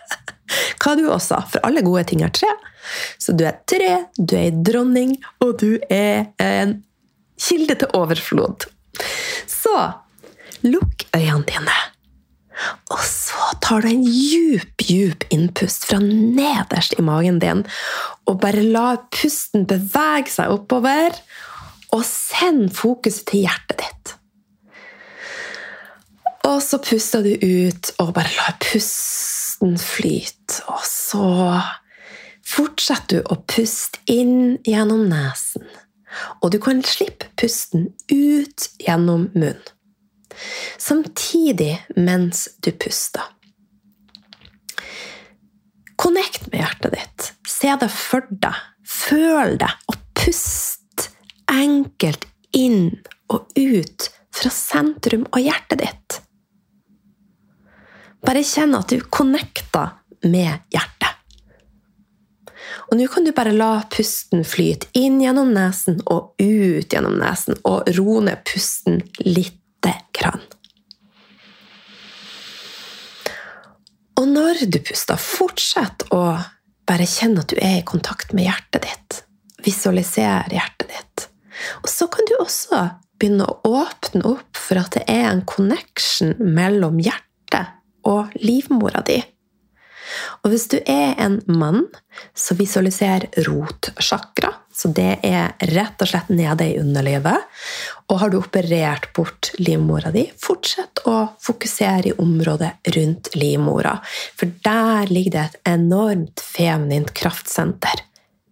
Hva 0.80 0.92
er 0.92 1.00
du 1.00 1.08
også? 1.10 1.40
For 1.52 1.64
alle 1.64 1.84
gode 1.84 2.04
ting 2.08 2.24
er 2.24 2.32
tre. 2.34 2.50
Så 3.20 3.32
du 3.36 3.44
er 3.48 3.60
tre, 3.68 4.04
du 4.16 4.36
er 4.36 4.48
ei 4.48 4.64
dronning, 4.64 5.16
og 5.44 5.56
du 5.60 5.78
er 5.92 6.30
en 6.40 6.78
kilde 7.40 7.76
til 7.80 7.96
overflod. 7.96 8.68
Så 9.50 9.74
lukk 10.64 11.06
øynene 11.16 11.44
dine. 11.48 11.80
Og 12.94 13.00
så 13.02 13.50
tar 13.64 13.82
du 13.82 13.90
en 13.90 14.04
djup, 14.06 14.84
djup 14.86 15.24
innpust 15.34 15.88
fra 15.88 15.98
nederst 16.00 16.94
i 16.98 17.04
magen 17.04 17.40
din, 17.42 17.64
og 18.30 18.38
bare 18.42 18.62
la 18.62 18.94
pusten 19.12 19.66
bevege 19.68 20.30
seg 20.32 20.52
oppover, 20.54 21.16
og 21.94 22.04
send 22.06 22.70
fokuset 22.74 23.26
til 23.30 23.44
hjertet 23.46 23.82
ditt. 23.82 24.14
Og 26.44 26.60
så 26.62 26.78
puster 26.82 27.24
du 27.24 27.32
ut 27.40 27.90
og 28.02 28.12
bare 28.16 28.34
lar 28.36 28.56
pusten 28.60 29.78
flyte. 29.80 30.60
Og 30.68 30.82
så 30.86 31.28
fortsetter 32.44 33.22
du 33.22 33.32
å 33.32 33.38
puste 33.48 34.02
inn 34.12 34.58
gjennom 34.66 35.06
nesen. 35.08 35.64
Og 36.42 36.52
du 36.54 36.58
kan 36.62 36.82
slippe 36.86 37.30
pusten 37.40 37.90
ut 38.10 38.68
gjennom 38.82 39.28
munnen. 39.34 39.62
Samtidig 40.78 41.76
mens 41.96 42.48
du 42.64 42.72
puster. 42.72 43.22
Connect 45.96 46.48
med 46.50 46.60
hjertet 46.60 46.96
ditt. 46.96 47.28
Se 47.48 47.70
det 47.80 47.90
for 47.94 48.26
deg. 48.30 48.56
Føl 48.84 49.54
det, 49.60 49.70
og 49.88 49.96
pust 50.18 51.06
enkelt 51.48 52.26
inn 52.52 52.90
og 53.32 53.48
ut 53.56 54.08
fra 54.34 54.50
sentrum 54.52 55.24
av 55.32 55.40
hjertet 55.44 55.80
ditt. 55.80 56.18
Bare 58.24 58.44
kjenn 58.44 58.76
at 58.76 58.92
du 58.92 59.00
connecter 59.12 59.94
med 60.24 60.64
hjertet. 60.72 61.12
Og 62.94 63.00
nå 63.00 63.08
kan 63.10 63.24
du 63.26 63.32
bare 63.34 63.50
la 63.50 63.80
pusten 63.90 64.44
flyte 64.46 64.86
inn 64.94 65.16
gjennom 65.18 65.48
nesen 65.50 65.96
og 66.06 66.36
ut 66.38 66.92
gjennom 66.94 67.16
nesen, 67.18 67.56
og 67.66 67.88
ro 67.96 68.20
ned 68.22 68.44
pusten 68.46 69.00
lite 69.18 69.96
grann. 70.14 70.44
Og 74.14 74.30
når 74.30 74.62
du 74.70 74.78
puster, 74.78 75.18
fortsett 75.18 76.06
å 76.14 76.22
bare 76.86 77.10
kjenne 77.10 77.42
at 77.42 77.50
du 77.50 77.58
er 77.58 77.80
i 77.80 77.88
kontakt 77.90 78.30
med 78.30 78.46
hjertet 78.46 78.86
ditt. 78.86 79.20
Visualiser 79.66 80.54
hjertet 80.54 80.94
ditt. 80.94 81.28
Og 81.82 81.90
så 81.90 82.06
kan 82.06 82.30
du 82.30 82.36
også 82.38 82.78
begynne 83.18 83.50
å 83.50 83.74
åpne 83.82 84.22
opp 84.36 84.54
for 84.68 84.78
at 84.86 84.94
det 85.00 85.08
er 85.10 85.32
en 85.32 85.42
connection 85.42 86.36
mellom 86.38 87.02
hjertet 87.02 87.74
og 88.06 88.30
livmora 88.38 89.02
di. 89.02 89.18
Og 90.42 90.52
hvis 90.52 90.66
du 90.72 90.76
er 90.80 91.14
en 91.20 91.40
mann, 91.46 91.86
så 92.34 92.56
visualiser 92.58 93.26
rotsjakra. 93.46 94.52
Så 94.74 94.90
det 94.90 95.20
er 95.22 95.54
rett 95.70 96.02
og 96.02 96.10
slett 96.10 96.32
nede 96.34 96.66
i 96.66 96.78
underlivet. 96.80 97.46
Og 98.10 98.18
har 98.20 98.32
du 98.32 98.40
operert 98.40 99.12
bort 99.14 99.52
livmora 99.62 100.10
di, 100.14 100.26
fortsett 100.40 101.04
å 101.08 101.16
fokusere 101.42 102.10
i 102.10 102.16
området 102.18 102.90
rundt 102.96 103.32
livmora. 103.38 103.94
For 104.34 104.50
der 104.66 105.12
ligger 105.14 105.36
det 105.36 105.46
et 105.46 105.72
enormt 105.76 106.42
feminint 106.42 107.14
kraftsenter. 107.14 108.02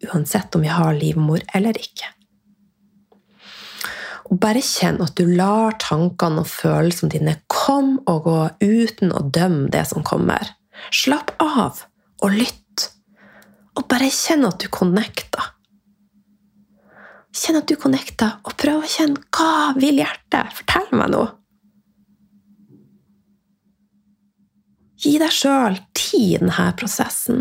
Uansett 0.09 0.55
om 0.55 0.65
vi 0.65 0.73
har 0.73 0.95
livmor 0.95 1.43
eller 1.55 1.79
ikke. 1.79 2.15
Og 4.31 4.39
bare 4.41 4.63
kjenn 4.65 5.03
at 5.05 5.19
du 5.19 5.27
lar 5.29 5.75
tankene 5.83 6.41
og 6.41 6.49
følelsene 6.49 7.13
dine 7.13 7.35
komme 7.53 8.01
og 8.09 8.25
gå 8.25 8.39
uten 8.63 9.13
å 9.13 9.27
dømme 9.27 9.69
det 9.75 9.85
som 9.91 10.07
kommer. 10.07 10.55
Slapp 10.91 11.35
av 11.43 11.85
og 12.23 12.35
lytt. 12.35 12.89
Og 13.79 13.87
bare 13.89 14.11
kjenn 14.13 14.47
at 14.49 14.59
du 14.61 14.69
connecter. 14.73 15.53
Kjenn 17.33 17.63
at 17.63 17.69
du 17.71 17.79
connecter, 17.81 18.35
og 18.45 18.57
prøv 18.61 18.83
å 18.83 18.91
kjenne 18.91 19.23
hva 19.33 19.73
vil 19.79 20.03
hjertet? 20.03 20.53
Fortell 20.59 20.91
meg 20.93 21.15
noe. 21.15 21.31
Gi 25.03 25.17
deg 25.19 25.33
sjøl 25.35 25.79
tid 25.97 26.37
i 26.37 26.43
denne 26.43 26.67
prosessen, 26.79 27.41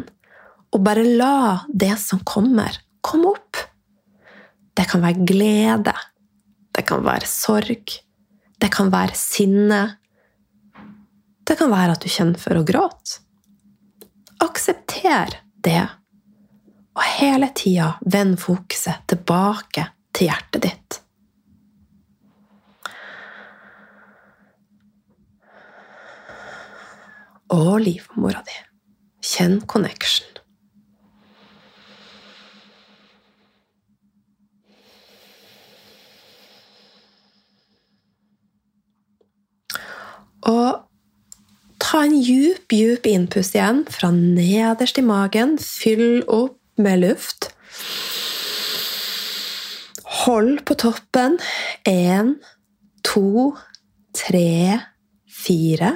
og 0.71 0.85
bare 0.85 1.03
la 1.03 1.65
det 1.67 1.93
som 2.01 2.23
kommer, 2.25 2.79
komme 3.05 3.35
opp. 3.35 3.59
Det 4.73 4.87
kan 4.89 5.03
være 5.03 5.27
glede, 5.27 5.93
det 6.71 6.85
kan 6.87 7.03
være 7.05 7.27
sorg. 7.27 7.97
Det 8.61 8.69
kan 8.71 8.91
være 8.93 9.17
sinne. 9.17 9.81
Det 11.43 11.57
kan 11.59 11.71
være 11.73 11.97
at 11.97 12.03
du 12.03 12.09
kjenner 12.09 12.39
for 12.39 12.57
å 12.59 12.65
gråte. 12.65 13.19
Aksepter 14.41 15.35
det, 15.63 15.87
og 16.97 17.03
hele 17.19 17.47
tida 17.55 17.93
vend 18.01 18.39
fokuset 18.41 19.03
tilbake 19.11 19.85
til 20.17 20.31
hjertet 20.31 20.65
ditt. 20.65 20.97
Og 27.51 27.81
livmora 27.83 28.41
di. 28.47 28.57
Kjenn 29.21 29.59
connection. 29.69 30.25
Og 40.49 40.90
ta 41.91 42.05
en 42.05 42.13
djup, 42.23 42.71
djup 42.71 43.05
innpust 43.05 43.55
igjen 43.57 43.81
fra 43.91 44.13
nederst 44.15 44.99
i 44.99 45.03
magen. 45.03 45.57
Fyll 45.59 46.21
opp 46.31 46.55
med 46.79 47.01
luft. 47.01 47.49
Hold 50.21 50.61
på 50.69 50.77
toppen. 50.79 51.35
Én, 51.83 52.37
to, 53.03 53.51
tre, 54.15 54.79
fire. 55.27 55.91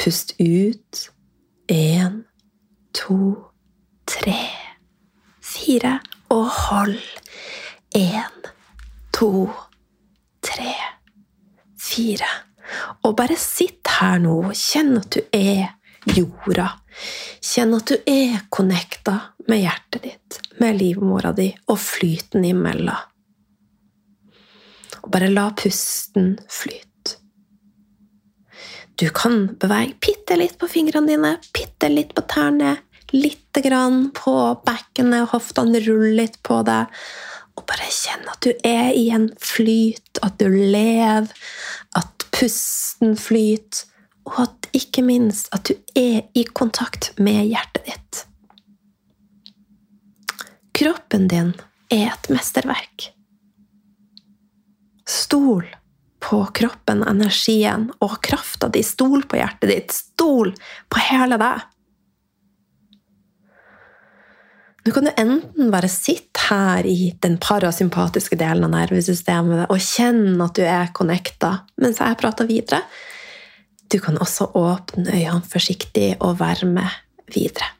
Pust 0.00 0.32
ut. 0.40 1.02
Én, 1.68 2.22
to, 2.96 3.18
tre, 4.08 4.38
fire. 5.44 5.98
Og 6.32 6.48
hold. 6.48 6.96
Én, 7.92 8.48
to, 9.12 9.50
tre, 10.40 10.72
fire. 11.76 12.32
Og 13.04 13.16
bare 13.18 13.36
sitt 13.38 13.88
her 14.00 14.20
nå 14.22 14.38
kjenn 14.56 14.96
at 15.00 15.10
du 15.16 15.20
er 15.36 15.74
jorda. 16.14 16.70
Kjenn 17.44 17.74
at 17.76 17.90
du 17.90 17.96
er 18.10 18.44
connecta 18.52 19.18
med 19.48 19.64
hjertet 19.64 20.06
ditt, 20.06 20.40
med 20.60 20.80
livmora 20.80 21.34
di 21.36 21.50
og 21.68 21.78
flyten 21.80 22.46
imellom. 22.48 23.10
Og 25.04 25.12
bare 25.12 25.28
la 25.32 25.50
pusten 25.56 26.34
flyte. 26.48 27.18
Du 28.94 29.08
kan 29.10 29.56
bevege 29.58 29.96
bitte 30.00 30.36
litt 30.38 30.54
på 30.60 30.68
fingrene 30.70 31.10
dine, 31.10 31.32
bitte 31.52 31.88
litt 31.90 32.12
på 32.14 32.22
tærne, 32.30 32.76
lite 33.10 33.62
grann 33.64 34.12
på 34.14 34.34
bekkenet 34.64 35.32
hoftene, 35.32 35.80
ruller 35.82 36.14
litt 36.22 36.38
på 36.46 36.60
deg. 36.66 36.92
Og 37.58 37.66
bare 37.68 37.90
kjenn 37.90 38.24
at 38.30 38.46
du 38.46 38.52
er 38.66 38.94
i 38.94 39.08
en 39.14 39.28
flyt, 39.38 40.22
at 40.26 40.38
du 40.38 40.46
lever, 40.46 41.26
at 41.98 42.26
pusten 42.34 43.16
flyter, 43.18 43.86
og 44.24 44.38
at 44.46 44.68
ikke 44.72 45.02
minst 45.04 45.50
at 45.52 45.68
du 45.68 45.74
er 46.00 46.24
i 46.32 46.46
kontakt 46.48 47.12
med 47.20 47.44
hjertet 47.50 47.90
ditt. 47.90 48.22
Kroppen 50.74 51.28
din 51.30 51.52
er 51.92 52.08
et 52.14 52.30
mesterverk. 52.32 53.10
Stol 55.04 55.68
på 56.24 56.40
kroppen, 56.56 57.04
energien 57.04 57.90
og 58.02 58.16
krafta 58.24 58.70
di. 58.72 58.80
Stol 58.82 59.26
på 59.28 59.38
hjertet 59.38 59.70
ditt. 59.70 59.92
Stol 59.92 60.54
på 60.88 61.02
hele 61.10 61.38
deg. 61.38 61.68
Nå 64.84 64.92
kan 64.92 65.06
du 65.06 65.12
enten 65.16 65.70
bare 65.72 65.88
sitte 65.88 66.33
her 66.48 66.86
i 66.86 67.12
den 67.24 67.36
parasympatiske 67.42 68.36
delen 68.40 68.66
av 68.66 68.72
nervesystemet 68.74 69.66
og 69.68 69.80
kjenne 69.82 70.46
at 70.46 70.56
du 70.58 70.64
er 70.66 70.92
connecta 70.96 71.52
mens 71.80 72.00
jeg 72.02 72.18
prater 72.20 72.48
videre. 72.48 72.82
Du 73.90 73.98
kan 74.02 74.18
også 74.20 74.50
åpne 74.58 75.12
øynene 75.12 75.46
forsiktig 75.48 76.14
og 76.20 76.38
være 76.40 76.68
med 76.68 77.00
videre. 77.34 77.70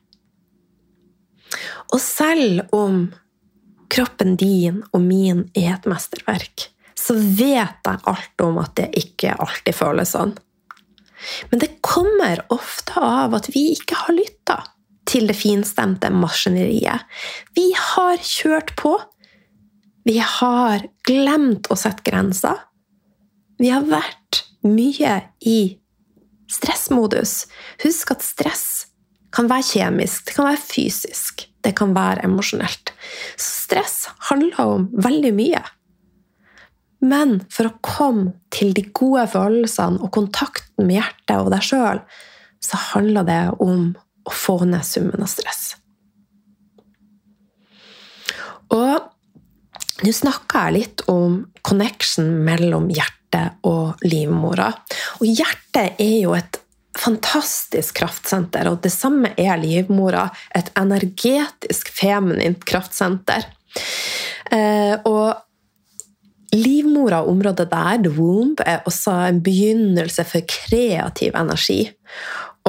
Og 1.93 2.01
selv 2.03 2.65
om 2.75 3.07
kroppen 3.93 4.37
din 4.41 4.83
og 4.93 5.03
min 5.05 5.45
er 5.55 5.77
et 5.77 5.89
mesterverk, 5.91 6.71
så 6.99 7.15
vet 7.15 7.85
jeg 7.85 8.01
alt 8.11 8.43
om 8.43 8.59
at 8.63 8.75
det 8.79 8.91
ikke 8.99 9.37
alltid 9.37 9.77
føles 9.77 10.15
sånn. 10.17 10.33
Men 11.51 11.63
det 11.63 11.77
kommer 11.85 12.43
ofte 12.53 13.01
av 13.01 13.37
at 13.37 13.49
vi 13.55 13.71
ikke 13.75 13.97
har 14.03 14.17
lytta 14.17 14.59
til 15.15 15.29
det 15.31 15.37
finstemte 15.39 16.11
maskineriet. 16.11 17.05
Vi 17.55 17.71
har 17.79 18.19
kjørt 18.19 18.75
på. 18.81 18.97
Vi 20.05 20.19
har 20.19 20.85
glemt 21.07 21.71
å 21.71 21.79
sette 21.79 22.05
grenser. 22.05 22.59
Vi 23.63 23.71
har 23.71 23.87
vært 23.87 24.43
mye 24.67 25.21
i 25.47 25.59
stressmodus. 26.51 27.45
Husk 27.85 28.13
at 28.17 28.27
stress 28.27 28.67
kan 29.35 29.49
være 29.51 29.67
kjemisk, 29.67 30.27
det 30.29 30.37
kan 30.37 30.47
være 30.47 30.63
fysisk, 30.63 31.47
det 31.65 31.73
kan 31.79 31.95
være 31.97 32.27
emosjonelt. 32.27 32.93
Stress 33.41 34.05
handler 34.29 34.61
om 34.63 34.87
veldig 34.95 35.33
mye. 35.35 35.63
Men 37.05 37.41
for 37.53 37.69
å 37.69 37.79
komme 37.85 38.37
til 38.55 38.73
de 38.77 38.87
gode 38.97 39.27
følelsene 39.33 40.01
og 40.01 40.13
kontakten 40.15 40.87
med 40.87 41.01
hjertet 41.01 41.37
og 41.41 41.51
deg 41.53 41.67
sjøl, 41.67 42.01
så 42.65 42.81
handler 42.95 43.27
det 43.29 43.43
om 43.61 43.91
å 44.25 44.33
få 44.33 44.61
ned 44.69 44.85
summen 44.87 45.23
av 45.23 45.31
stress. 45.31 45.75
Og 48.75 49.11
nå 50.05 50.13
snakka 50.13 50.67
jeg 50.67 50.77
litt 50.79 51.05
om 51.13 51.39
connection 51.65 52.27
mellom 52.45 52.89
hjertet 52.93 53.61
og 53.69 54.03
livmora. 54.05 54.71
Og 55.21 55.29
hjertet 55.29 56.01
er 56.03 56.19
jo 56.25 56.35
et 56.37 56.61
fantastisk 56.99 57.99
kraftsenter, 57.99 58.69
og 58.71 58.83
det 58.85 58.93
samme 58.95 59.33
er 59.41 59.59
livmora. 59.61 60.29
Et 60.55 60.69
energetisk 60.79 61.91
feminint 61.95 62.63
kraftsenter. 62.69 63.47
Eh, 64.55 64.95
og 65.09 65.35
livmora, 66.55 67.25
området 67.27 67.67
der, 67.73 67.99
the 68.05 68.13
womb, 68.15 68.61
er 68.67 68.85
også 68.87 69.17
en 69.29 69.41
begynnelse 69.43 70.27
for 70.29 70.47
kreativ 70.47 71.35
energi. 71.39 71.89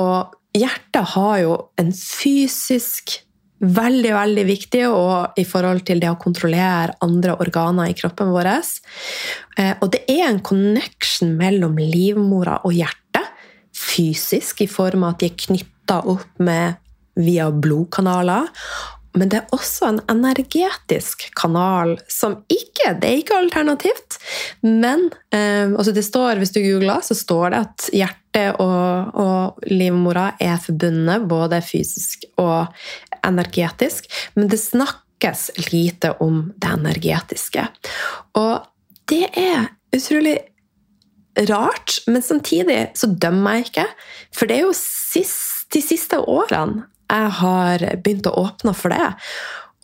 Og 0.02 0.34
hjertet 0.56 1.14
har 1.16 1.38
jo 1.44 1.56
en 1.82 1.94
fysisk 1.96 3.22
Veldig 3.66 4.10
veldig 4.12 4.44
viktig 4.50 4.82
og 4.92 5.38
i 5.40 5.46
forhold 5.48 5.86
til 5.88 6.02
det 6.04 6.10
å 6.12 6.18
kontrollere 6.20 6.98
andre 7.06 7.38
organer 7.40 7.88
i 7.88 7.96
kroppen 7.96 8.34
vår. 8.34 8.50
Eh, 8.52 9.72
og 9.80 9.94
det 9.94 10.02
er 10.12 10.26
en 10.28 10.42
connection 10.44 11.32
mellom 11.40 11.80
livmora 11.80 12.60
og 12.68 12.76
hjertet 12.76 13.32
fysisk, 13.76 14.66
i 14.66 14.68
form 14.68 15.06
av 15.08 15.16
at 15.16 15.24
de 15.24 15.30
er 15.32 15.40
knytta 15.46 16.02
opp 16.12 16.44
med 16.44 16.76
via 17.16 17.48
blodkanaler. 17.52 18.52
Men 19.16 19.32
det 19.32 19.40
er 19.40 19.56
også 19.56 19.90
en 19.90 20.02
energetisk 20.12 21.28
kanal 21.40 21.96
som 22.12 22.38
ikke 22.52 22.94
Det 23.00 23.10
er 23.10 23.22
ikke 23.22 23.38
alternativt, 23.40 24.18
men 24.62 25.08
eh, 25.34 25.72
altså 25.72 25.94
det 25.96 26.04
står, 26.06 26.38
hvis 26.42 26.52
du 26.54 26.60
googler, 26.62 27.02
så 27.02 27.16
står 27.18 27.54
det 27.54 27.62
at 27.64 27.86
hjertet 27.96 28.60
og, 28.62 29.16
og 29.16 29.66
livmora 29.72 30.28
er 30.44 30.60
forbundet, 30.62 31.26
både 31.32 31.62
fysisk 31.66 32.28
og 32.42 32.68
energetisk. 33.26 34.10
Men 34.36 34.52
det 34.52 34.60
snakkes 34.62 35.48
lite 35.72 36.14
om 36.22 36.52
det 36.62 36.74
energetiske. 36.76 37.66
Og 38.38 38.68
det 39.10 39.24
er 39.40 39.72
utrolig 39.96 40.38
rart, 41.50 42.00
men 42.08 42.22
samtidig 42.22 42.92
så 42.96 43.08
dømmer 43.08 43.58
jeg 43.58 43.70
ikke. 43.70 43.88
For 44.36 44.52
det 44.52 44.60
er 44.60 44.68
jo 44.68 44.76
sist, 44.78 45.72
de 45.74 45.82
siste 45.82 46.20
årene 46.22 46.86
jeg 47.10 47.32
har 47.40 47.86
begynt 48.04 48.28
å 48.30 48.36
åpne 48.46 48.74
for 48.78 48.94
det. 48.94 49.12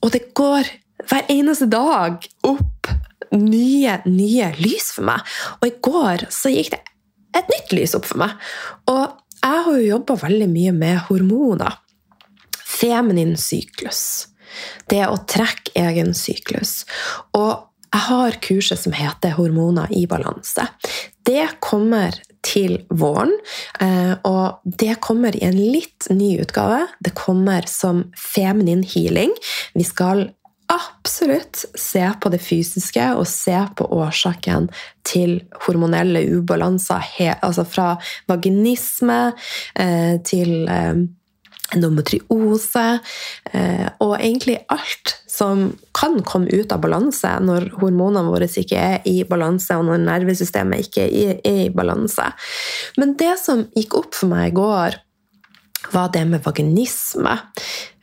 Og 0.01 0.13
det 0.13 0.23
går 0.37 0.69
hver 1.09 1.29
eneste 1.31 1.67
dag 1.69 2.25
opp 2.47 2.91
nye, 3.31 3.99
nye 4.05 4.51
lys 4.59 4.91
for 4.95 5.07
meg. 5.11 5.25
Og 5.61 5.69
i 5.69 5.75
går 5.85 6.27
så 6.33 6.51
gikk 6.53 6.73
det 6.75 6.81
et 7.37 7.51
nytt 7.51 7.75
lys 7.75 7.95
opp 7.97 8.07
for 8.09 8.21
meg. 8.21 8.35
Og 8.91 9.05
jeg 9.41 9.63
har 9.65 9.77
jo 9.77 9.87
jobba 9.87 10.17
veldig 10.25 10.49
mye 10.51 10.73
med 10.75 11.01
hormoner. 11.07 11.79
Feminin 12.61 13.35
syklus. 13.39 14.27
Det 14.91 15.03
å 15.07 15.21
trekke 15.29 15.73
egen 15.79 16.13
syklus. 16.17 16.81
Og 17.37 17.67
jeg 17.91 18.03
har 18.07 18.37
kurset 18.43 18.79
som 18.79 18.93
heter 18.95 19.35
'Hormoner 19.35 19.91
i 19.91 20.05
balanse'. 20.07 20.67
Det 21.23 21.59
kommer 21.59 22.15
til 22.45 22.79
våren, 22.89 23.33
eh, 23.79 24.13
og 24.25 24.61
det 24.65 24.99
kommer 25.03 25.35
i 25.37 25.43
en 25.45 25.57
litt 25.57 26.09
ny 26.09 26.33
utgave. 26.41 26.87
Det 26.99 27.13
kommer 27.17 27.67
som 27.69 28.07
feminin 28.17 28.83
healing. 28.83 29.33
Vi 29.77 29.85
skal 29.85 30.29
absolutt 30.71 31.65
se 31.75 32.03
på 32.21 32.31
det 32.31 32.39
fysiske 32.43 33.03
og 33.17 33.27
se 33.27 33.57
på 33.77 33.87
årsaken 33.91 34.69
til 35.07 35.39
hormonelle 35.65 36.23
ubalanser. 36.37 37.07
Altså 37.41 37.65
fra 37.67 37.93
vaginisme 38.31 39.19
eh, 39.75 40.15
til 40.27 40.69
eh, 40.71 41.03
endometriose 41.75 42.85
og 44.03 44.13
egentlig 44.17 44.57
alt 44.73 45.13
som 45.31 45.69
kan 45.95 46.19
komme 46.27 46.51
ut 46.51 46.73
av 46.73 46.81
balanse 46.83 47.29
når 47.43 47.69
hormonene 47.81 48.25
våre 48.27 48.49
ikke 48.49 48.79
er 48.79 49.07
i 49.09 49.21
balanse, 49.27 49.77
og 49.77 49.87
når 49.87 50.03
nervesystemet 50.03 50.87
ikke 50.87 51.07
er 51.07 51.39
i 51.47 51.69
balanse. 51.73 52.27
Men 52.99 53.15
det 53.19 53.35
som 53.41 53.63
gikk 53.77 53.95
opp 54.01 54.17
for 54.17 54.31
meg 54.31 54.51
i 54.51 54.57
går, 54.59 54.99
var 55.91 56.11
det 56.13 56.25
med 56.29 56.43
vaginisme. 56.45 57.37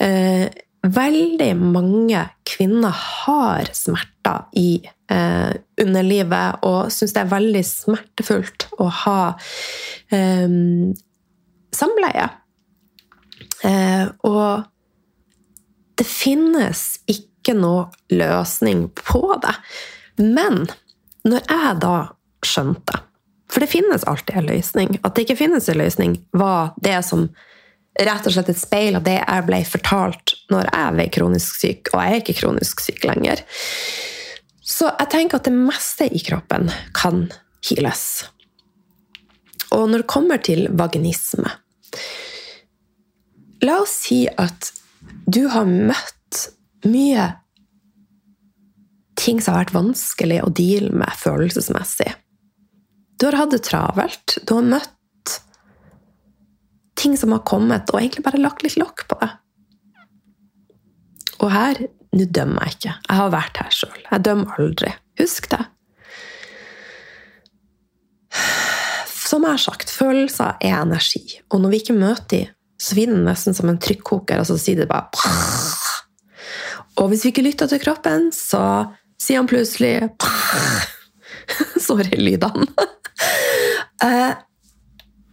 Eh, 0.03 0.49
veldig 0.83 1.51
mange 1.59 2.25
kvinner 2.49 2.95
har 2.95 3.71
smerter 3.77 4.49
i 4.59 4.81
eh, 5.13 5.53
underlivet 5.81 6.65
og 6.67 6.93
syns 6.95 7.15
det 7.15 7.23
er 7.25 7.33
veldig 7.33 7.65
smertefullt 7.67 8.69
å 8.79 8.89
ha 9.05 9.23
eh, 10.15 10.59
samleie. 11.75 12.29
Eh, 13.65 14.07
og 14.27 14.67
det 15.99 16.07
finnes 16.07 16.83
ikke 17.11 17.57
noe 17.59 17.89
løsning 18.13 18.87
på 18.95 19.23
det. 19.43 19.55
Men 20.21 20.67
når 21.27 21.45
jeg 21.45 21.75
da 21.83 21.97
skjønte 22.47 23.05
For 23.49 23.65
det 23.65 23.71
finnes 23.73 24.05
alltid 24.05 24.37
en 24.37 24.47
løsning. 24.47 24.99
At 25.03 25.15
det 25.17 25.25
ikke 25.25 25.39
finnes 25.39 25.69
en 25.73 25.79
løsning, 25.81 26.19
var 26.37 26.75
det 26.85 26.99
som 27.07 27.31
rett 27.99 28.27
og 28.29 28.35
slett 28.35 28.51
et 28.53 28.61
speil 28.61 28.99
av 28.99 29.07
det 29.07 29.17
jeg 29.17 29.47
ble 29.47 29.63
fortalt 29.65 30.35
når 30.53 30.69
jeg 30.69 30.95
ble 30.99 31.07
kronisk 31.17 31.57
syk, 31.57 31.89
og 31.95 32.03
jeg 32.03 32.13
er 32.13 32.21
ikke 32.21 32.37
kronisk 32.43 32.83
syk 32.85 33.07
lenger. 33.09 33.41
Så 34.61 34.91
jeg 34.91 35.11
tenker 35.15 35.41
at 35.41 35.49
det 35.49 35.55
meste 35.57 36.11
i 36.13 36.21
kroppen 36.21 36.69
kan 36.93 37.25
heales. 37.71 38.05
Og 39.73 39.89
når 39.89 40.05
det 40.05 40.13
kommer 40.13 40.45
til 40.45 40.69
vaginisme 40.77 41.49
La 43.65 43.81
oss 43.83 43.95
si 44.05 44.25
at 44.39 44.73
du 45.27 45.47
har 45.51 45.67
møtt 45.67 46.45
mye 46.87 47.27
ting 49.19 49.43
som 49.43 49.55
har 49.55 49.65
vært 49.65 49.75
vanskelig 49.75 50.39
å 50.45 50.53
deale 50.55 50.93
med 50.95 51.19
følelsesmessig. 51.19 52.13
Du 53.19 53.27
har 53.27 53.39
hatt 53.41 53.55
det 53.55 53.65
travelt. 53.67 54.39
Du 54.47 54.55
har 54.55 54.67
møtt 54.67 54.95
ting 56.99 57.17
som 57.19 57.35
har 57.35 57.45
kommet, 57.47 57.91
og 57.91 58.01
egentlig 58.01 58.25
bare 58.27 58.43
lagt 58.43 58.65
litt 58.67 58.79
lokk 58.79 59.07
på 59.11 59.19
det. 59.23 59.31
Og 61.39 61.51
her 61.55 61.87
Nå 62.09 62.25
dømmer 62.33 62.65
jeg 62.65 62.79
ikke. 62.79 62.93
Jeg 63.05 63.17
har 63.19 63.33
vært 63.35 63.59
her 63.61 63.75
sjøl. 63.77 63.99
Jeg 64.07 64.25
dømmer 64.25 64.55
aldri. 64.63 64.95
Husk 65.21 65.51
det. 65.53 65.59
Som 69.29 69.45
jeg 69.45 69.59
har 69.59 69.61
sagt, 69.61 69.93
følelser 69.93 70.57
er 70.65 70.79
energi. 70.79 71.21
Og 71.53 71.61
når 71.61 71.75
vi 71.75 71.81
ikke 71.83 71.99
møter 71.99 72.31
dem, 72.33 72.55
den 72.79 73.25
nesten 73.27 73.55
som 73.55 73.69
en 73.69 73.79
trykkoker, 73.79 74.41
og 74.41 74.47
så 74.47 74.59
sier 74.61 74.79
det 74.79 74.89
bare 74.91 75.11
Og 76.99 77.11
hvis 77.11 77.25
vi 77.25 77.33
ikke 77.33 77.47
lytter 77.47 77.71
til 77.71 77.83
kroppen, 77.83 78.31
så 78.35 78.91
sier 79.21 79.41
han 79.41 79.51
plutselig 79.51 80.09
Sorry, 81.81 82.15
lydene. 82.27 82.69
Eh, 83.99 84.31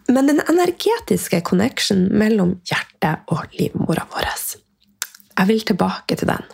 men 0.09 0.25
den 0.25 0.39
energetiske 0.49 1.37
connection 1.45 2.07
mellom 2.17 2.55
hjertet 2.65 3.27
og 3.29 3.43
livmora 3.53 4.07
vår 4.09 4.25
Jeg 4.25 5.47
vil 5.51 5.61
tilbake 5.69 6.17
til 6.17 6.31
den. 6.31 6.47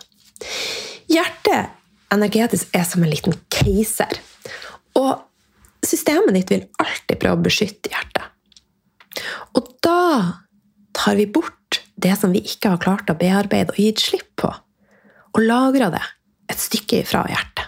Hjertet 1.08 1.72
energetisk 2.12 2.68
er 2.76 2.84
som 2.84 3.00
en 3.04 3.12
liten 3.14 3.32
keiser. 3.48 4.20
Og 5.00 5.24
systemet 5.84 6.36
ditt 6.36 6.52
vil 6.52 6.68
alltid 6.84 7.16
prøve 7.16 7.40
å 7.40 7.44
beskytte 7.48 7.92
hjertet. 7.92 8.28
Og 9.56 9.72
da 9.84 10.41
tar 11.02 11.16
vi 11.18 11.26
bort 11.26 11.82
det 11.94 12.14
som 12.20 12.32
vi 12.34 12.42
ikke 12.46 12.74
har 12.74 12.82
klart 12.82 13.10
å 13.10 13.18
bearbeide 13.18 13.74
og 13.74 13.80
gitt 13.80 14.02
slipp 14.04 14.28
på, 14.38 14.50
og 15.32 15.42
lagrer 15.42 15.90
det 15.94 16.02
et 16.52 16.62
stykke 16.62 17.02
fra 17.08 17.24
hjertet. 17.30 17.66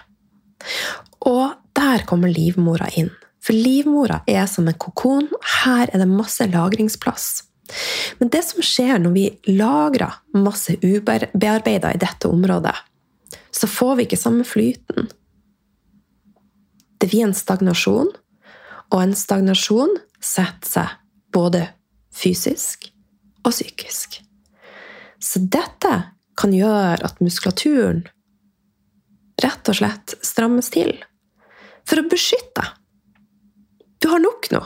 Og 1.25 1.55
der 1.75 2.05
kommer 2.07 2.31
livmora 2.31 2.87
inn. 2.95 3.11
For 3.43 3.53
livmora 3.53 4.21
er 4.29 4.45
som 4.49 4.69
en 4.69 4.77
kokon. 4.81 5.27
Her 5.63 5.89
er 5.91 6.01
det 6.01 6.07
masse 6.09 6.45
lagringsplass. 6.49 7.27
Men 8.21 8.31
det 8.33 8.43
som 8.45 8.63
skjer 8.65 9.01
når 9.01 9.13
vi 9.13 9.25
lagrer 9.57 10.19
masse 10.37 10.77
ubearbeida 10.81 11.91
i 11.93 12.01
dette 12.01 12.29
området, 12.29 12.75
så 13.51 13.69
får 13.69 13.95
vi 13.97 14.07
ikke 14.07 14.21
samme 14.21 14.45
flyten. 14.47 15.09
Det 17.01 17.09
blir 17.09 17.27
en 17.27 17.37
stagnasjon, 17.37 18.11
og 18.93 18.99
en 19.01 19.15
stagnasjon 19.17 19.97
setter 20.23 20.69
seg 20.69 20.99
både 21.35 21.65
fysisk 22.15 22.91
og 23.45 23.53
psykisk. 23.53 24.19
Så 25.21 25.41
dette 25.41 25.93
kan 26.35 26.53
gjøre 26.53 27.05
at 27.05 27.21
muskulaturen 27.23 28.03
rett 29.43 29.69
og 29.71 29.77
slett 29.79 30.15
strammes 30.25 30.71
til 30.73 30.97
for 31.85 32.01
å 32.01 32.09
beskytte 32.09 32.63
deg. 32.63 32.71
Du 34.03 34.09
har 34.11 34.21
nok 34.21 34.49
nå. 34.53 34.59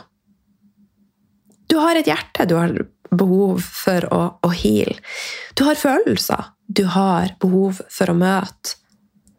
Du 1.70 1.78
har 1.80 1.96
et 1.96 2.08
hjerte 2.10 2.48
du 2.50 2.56
har 2.58 2.74
behov 3.10 3.62
for 3.64 4.06
å, 4.14 4.22
å 4.44 4.50
heale. 4.52 4.98
Du 5.56 5.64
har 5.68 5.80
følelser 5.80 6.50
du 6.70 6.84
har 6.86 7.34
behov 7.42 7.80
for 7.90 8.12
å 8.12 8.18
møte. 8.18 8.76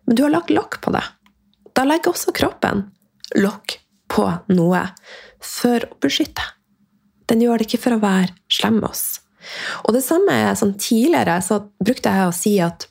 Men 0.07 0.17
du 0.19 0.25
har 0.25 0.33
lagt 0.35 0.51
lokk 0.51 0.81
på 0.83 0.91
det. 0.91 1.05
Da 1.79 1.85
legger 1.87 2.11
også 2.11 2.35
kroppen 2.35 2.89
lokk 3.39 3.77
på 4.11 4.25
noe 4.51 4.81
for 5.39 5.87
å 5.87 5.99
beskytte. 6.03 6.43
Den 7.31 7.45
gjør 7.45 7.63
det 7.63 7.69
ikke 7.69 7.85
for 7.85 7.95
å 7.95 8.03
være 8.03 8.35
slem 8.51 8.81
med 8.81 8.89
oss. 8.91 9.20
Og 9.87 9.95
det 9.97 10.03
samme 10.05 10.37
sånn 10.59 10.77
Tidligere 10.81 11.39
så 11.45 11.63
brukte 11.83 12.13
jeg 12.13 12.29
å 12.29 12.37
si 12.37 12.55
at 12.65 12.87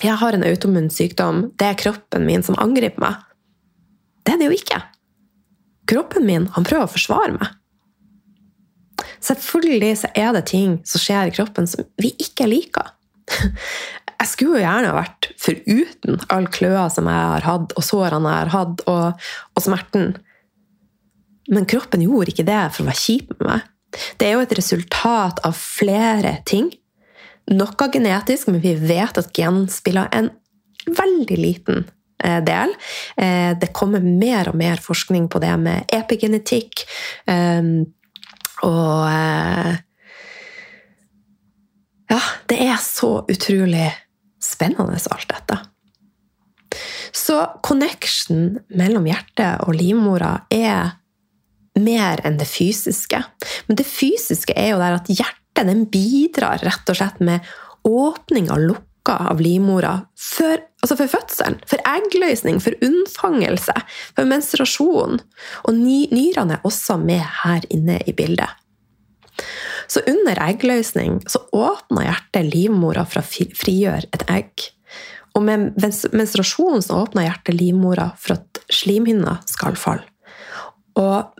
jeg 0.00 0.16
har 0.16 0.32
en 0.32 0.46
autoimmun 0.46 0.88
sykdom. 0.92 1.50
Det 1.60 1.66
er 1.72 1.80
kroppen 1.80 2.24
min 2.24 2.44
som 2.44 2.56
angriper 2.60 3.02
meg. 3.02 3.24
Det 4.24 4.34
er 4.34 4.40
det 4.40 4.48
jo 4.48 4.56
ikke. 4.56 4.80
Kroppen 5.90 6.24
min 6.28 6.46
han 6.54 6.66
prøver 6.66 6.88
å 6.88 6.92
forsvare 6.94 7.34
meg. 7.36 7.56
Selvfølgelig 9.20 9.92
så 10.00 10.10
er 10.16 10.32
det 10.36 10.46
ting 10.48 10.78
som 10.88 11.02
skjer 11.02 11.28
i 11.28 11.34
kroppen 11.34 11.68
som 11.68 11.84
vi 12.00 12.14
ikke 12.22 12.48
liker. 12.48 12.94
Jeg 14.20 14.28
skulle 14.28 14.58
jo 14.58 14.64
gjerne 14.66 14.92
vært 14.92 15.30
foruten 15.40 16.18
all 16.32 16.46
kløa 16.52 16.82
som 16.92 17.06
jeg 17.08 17.28
har 17.32 17.44
hatt, 17.46 17.70
og 17.72 17.84
sårene 17.86 18.28
jeg 18.28 18.40
har 18.42 18.50
hatt, 18.52 18.82
og, 18.84 19.22
og 19.56 19.62
smerten. 19.64 20.10
Men 21.48 21.64
kroppen 21.64 22.04
gjorde 22.04 22.34
ikke 22.34 22.44
det 22.44 22.58
for 22.74 22.84
å 22.84 22.90
være 22.90 23.00
kjip 23.00 23.32
med 23.38 23.46
meg. 23.48 23.69
Det 23.90 24.28
er 24.28 24.36
jo 24.36 24.44
et 24.44 24.56
resultat 24.58 25.40
av 25.46 25.56
flere 25.58 26.38
ting. 26.46 26.70
Noe 27.50 27.88
genetisk, 27.92 28.50
men 28.50 28.62
vi 28.62 28.76
vet 28.78 29.18
at 29.18 29.32
gen 29.36 29.64
spiller 29.72 30.10
en 30.14 30.30
veldig 30.86 31.38
liten 31.38 31.84
eh, 32.24 32.38
del. 32.44 32.74
Eh, 33.16 33.52
det 33.58 33.72
kommer 33.76 34.04
mer 34.04 34.52
og 34.52 34.58
mer 34.60 34.82
forskning 34.82 35.28
på 35.32 35.42
det 35.42 35.54
med 35.62 35.96
epigenetikk. 36.00 36.86
Eh, 37.26 37.62
og 38.66 39.08
Ja, 42.10 42.18
det 42.50 42.56
er 42.58 42.78
så 42.82 43.20
utrolig 43.30 43.86
spennende, 44.42 44.98
alt 44.98 45.28
dette. 45.30 45.58
Så 47.14 47.36
connection 47.62 48.58
mellom 48.74 49.06
hjertet 49.06 49.62
og 49.66 49.76
livmora 49.78 50.32
er 50.50 50.96
mer 51.84 52.22
enn 52.26 52.38
det 52.40 52.48
fysiske. 52.50 53.22
Men 53.68 53.80
det 53.80 53.88
fysiske 53.88 54.56
er 54.56 54.72
jo 54.74 54.82
der 54.82 54.98
at 55.00 55.10
hjertet 55.10 55.68
den 55.68 55.84
bidrar 55.92 56.62
rett 56.64 56.88
og 56.88 56.96
slett 56.96 57.20
med 57.24 57.46
åpning 57.88 58.50
av 58.52 58.62
lukka 58.62 59.16
av 59.30 59.40
livmora 59.42 59.94
for, 60.16 60.60
altså 60.82 60.96
for 61.00 61.10
fødselen, 61.10 61.58
for 61.68 61.82
eggløsning, 61.88 62.60
for 62.62 62.76
unnfangelse, 62.84 63.74
for 64.14 64.28
menstruasjon. 64.28 65.20
Og 65.66 65.78
nyrene 65.80 66.58
er 66.58 66.66
også 66.68 66.98
med 67.00 67.24
her 67.42 67.66
inne 67.72 68.00
i 68.06 68.14
bildet. 68.16 68.50
Så 69.90 70.02
under 70.06 70.38
eggløsning 70.44 71.22
så 71.30 71.40
åpner 71.56 72.10
hjertet 72.10 72.52
livmora 72.52 73.06
for 73.08 73.22
å 73.22 73.46
frigjøre 73.56 74.10
et 74.14 74.26
egg. 74.30 74.68
Og 75.38 75.44
med 75.46 75.78
menstruasjon 76.14 76.82
så 76.84 77.02
åpner 77.04 77.28
hjertet 77.28 77.56
livmora 77.56 78.10
for 78.18 78.36
at 78.36 78.60
slimhinna 78.70 79.38
skal 79.50 79.78
falle. 79.78 80.06
Og 80.98 81.30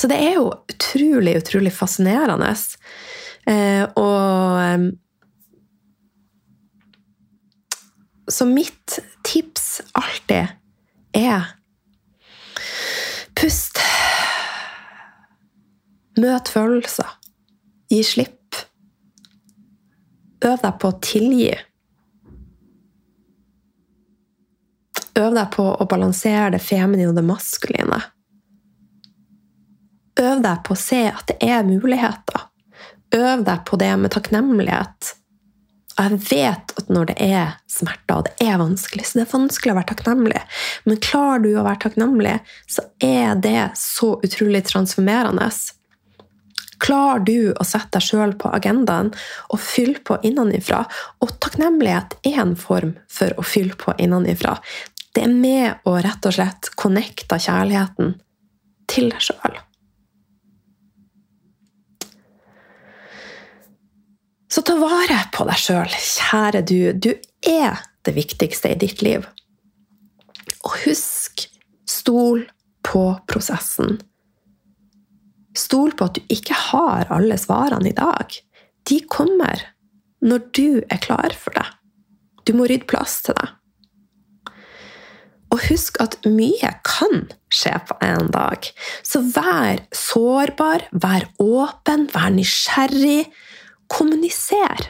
så 0.00 0.08
det 0.08 0.16
er 0.16 0.38
jo 0.38 0.46
utrolig, 0.72 1.34
utrolig 1.42 1.72
fascinerende. 1.76 2.54
Eh, 3.44 3.84
og 4.00 4.96
Så 8.30 8.46
mitt 8.46 8.98
tips 9.26 9.80
alltid 9.98 10.46
er 11.12 11.48
Pust. 13.34 13.80
Møt 16.20 16.48
følelser. 16.52 17.08
Gi 17.90 18.02
slipp. 18.04 18.58
Øv 20.44 20.60
deg 20.62 20.78
på 20.80 20.90
å 20.92 20.98
tilgi. 21.04 21.52
Øv 25.20 25.36
deg 25.36 25.52
på 25.56 25.66
å 25.72 25.88
balansere 25.88 26.52
det 26.54 26.62
feminine 26.64 27.10
og 27.10 27.18
det 27.18 27.26
maskuline. 27.26 28.00
Øv 30.20 30.42
deg 30.44 30.60
på 30.66 30.74
å 30.76 30.80
se 30.80 31.06
at 31.08 31.30
det 31.30 31.38
er 31.40 31.64
muligheter. 31.64 32.46
Øv 33.16 33.46
deg 33.46 33.64
på 33.66 33.78
det 33.80 33.90
med 34.02 34.12
takknemlighet. 34.14 35.14
Og 35.96 36.06
jeg 36.06 36.20
vet 36.30 36.72
at 36.80 36.92
når 36.92 37.10
det 37.10 37.16
er 37.24 37.56
smerter, 37.68 38.20
og 38.20 38.28
det 38.28 38.46
er 38.46 38.60
vanskelig, 38.60 39.04
så 39.06 39.18
det 39.18 39.24
er 39.26 39.32
vanskelig 39.34 39.72
å 39.72 39.78
være 39.80 39.90
takknemlig, 39.90 40.40
men 40.86 41.02
klarer 41.04 41.42
du 41.44 41.50
å 41.52 41.64
være 41.66 41.82
takknemlig, 41.82 42.38
så 42.70 42.86
er 43.04 43.34
det 43.42 43.72
så 43.76 44.14
utrolig 44.24 44.62
transformerende. 44.68 45.50
Klarer 46.80 47.24
du 47.26 47.50
å 47.52 47.66
sette 47.68 47.98
deg 47.98 48.06
sjøl 48.06 48.32
på 48.40 48.52
agendaen 48.56 49.10
og 49.52 49.60
fylle 49.60 50.00
på 50.06 50.16
innenfra? 50.24 50.86
Og 51.20 51.34
takknemlighet 51.44 52.16
er 52.30 52.40
en 52.46 52.56
form 52.56 52.94
for 53.10 53.36
å 53.36 53.44
fylle 53.44 53.76
på 53.76 53.92
innenfra. 54.00 54.56
Det 55.12 55.26
er 55.26 55.34
med 55.34 55.84
å 55.90 55.98
rett 56.00 56.30
og 56.30 56.38
slett 56.38 56.72
connecte 56.80 57.36
kjærligheten 57.36 58.14
til 58.88 59.12
deg 59.12 59.28
sjøl. 59.28 59.60
Så 64.50 64.64
ta 64.66 64.74
vare 64.80 65.20
på 65.34 65.46
deg 65.46 65.60
sjøl, 65.62 65.92
kjære 65.94 66.64
du. 66.66 66.78
Du 66.98 67.12
er 67.46 67.84
det 68.06 68.16
viktigste 68.16 68.72
i 68.72 68.78
ditt 68.80 69.02
liv. 69.04 69.26
Og 70.66 70.72
husk, 70.84 71.46
stol 71.88 72.46
på 72.86 73.04
prosessen. 73.30 74.00
Stol 75.56 75.94
på 75.94 76.08
at 76.10 76.18
du 76.18 76.34
ikke 76.34 76.56
har 76.70 77.10
alle 77.14 77.38
svarene 77.38 77.92
i 77.92 77.96
dag. 77.96 78.34
De 78.90 78.98
kommer 79.10 79.62
når 80.20 80.44
du 80.56 80.82
er 80.90 81.00
klar 81.02 81.34
for 81.36 81.54
det. 81.54 81.66
Du 82.46 82.54
må 82.56 82.66
rydde 82.66 82.88
plass 82.90 83.20
til 83.26 83.36
det. 83.38 83.48
Og 85.50 85.62
husk 85.66 85.98
at 86.02 86.16
mye 86.26 86.70
kan 86.86 87.24
skje 87.54 87.74
på 87.88 87.96
en 88.06 88.30
dag. 88.34 88.66
Så 89.02 89.22
vær 89.34 89.82
sårbar, 89.94 90.86
vær 90.90 91.26
åpen, 91.42 92.06
vær 92.12 92.30
nysgjerrig. 92.34 93.26
Kommuniser. 93.90 94.88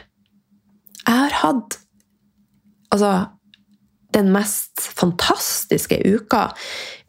Jeg 1.01 1.17
har 1.17 1.37
hatt 1.41 1.79
altså, 2.93 3.13
den 4.13 4.31
mest 4.33 4.83
fantastiske 4.83 5.97
uka, 6.05 6.49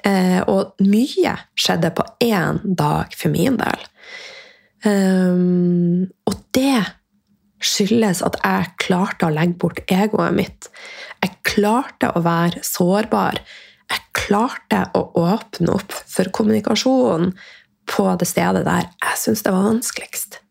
eh, 0.07 0.41
og 0.49 0.79
mye 0.83 1.37
skjedde 1.59 1.93
på 1.97 2.07
én 2.25 2.63
dag 2.65 3.15
for 3.19 3.35
min 3.35 3.59
del. 3.61 3.89
Um, 4.83 6.11
og 6.27 6.39
det 6.57 6.83
skyldes 7.63 8.23
at 8.27 8.39
jeg 8.43 8.73
klarte 8.83 9.29
å 9.29 9.35
legge 9.35 9.59
bort 9.63 9.83
egoet 9.87 10.35
mitt. 10.35 10.71
Jeg 11.23 11.37
klarte 11.47 12.11
å 12.17 12.23
være 12.25 12.65
sårbar. 12.67 13.39
Jeg 13.93 14.07
klarte 14.17 14.87
å 14.99 15.05
åpne 15.23 15.77
opp 15.77 15.95
for 15.95 16.33
kommunikasjon 16.35 17.31
på 17.93 18.07
det 18.19 18.29
stedet 18.31 18.65
der 18.67 18.89
jeg 18.89 19.21
syntes 19.21 19.47
det 19.47 19.55
var 19.55 19.69
vanskeligst. 19.69 20.42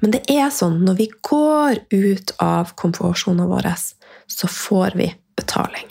Men 0.00 0.14
det 0.14 0.22
er 0.30 0.50
sånn 0.54 0.82
når 0.86 0.98
vi 1.00 1.08
går 1.28 1.82
ut 1.94 2.34
av 2.42 2.74
komfortsonen 2.78 3.50
vår, 3.50 3.70
så 4.26 4.50
får 4.50 4.98
vi 4.98 5.08
betaling. 5.38 5.88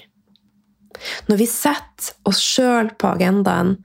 Når 1.27 1.41
vi 1.41 1.47
setter 1.49 2.29
oss 2.29 2.41
sjøl 2.43 2.91
på 2.99 3.15
agendaen, 3.15 3.75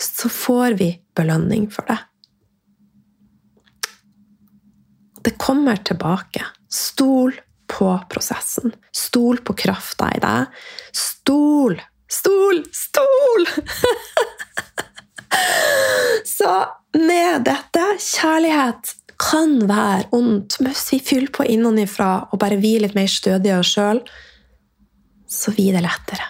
så 0.00 0.30
får 0.32 0.78
vi 0.80 0.92
belønning 1.16 1.68
for 1.72 1.88
det. 1.90 1.98
Det 5.20 5.36
kommer 5.36 5.76
tilbake. 5.84 6.46
Stol 6.72 7.34
på 7.68 7.90
prosessen. 8.08 8.72
Stol 8.92 9.42
på 9.44 9.52
krafta 9.58 10.08
i 10.16 10.20
deg. 10.22 10.62
Stol, 10.96 11.76
stol, 12.08 12.62
stol! 12.72 13.48
så 16.36 16.54
med 16.96 17.44
dette 17.46 17.84
kjærlighet 18.00 18.94
kan 19.20 19.58
være 19.68 20.08
ondt, 20.16 20.56
men 20.60 20.72
hvis 20.72 20.88
vi 20.94 21.00
fyller 21.04 21.32
på 21.34 21.44
innenfra 21.44 22.10
og 22.30 22.40
bare 22.40 22.60
vi 22.60 22.78
litt 22.80 22.96
mer 22.96 23.10
stødige 23.10 23.58
oss 23.60 23.72
sjøl, 23.74 24.00
så 25.30 25.52
blir 25.54 25.76
det 25.76 25.84
lettere. 25.84 26.26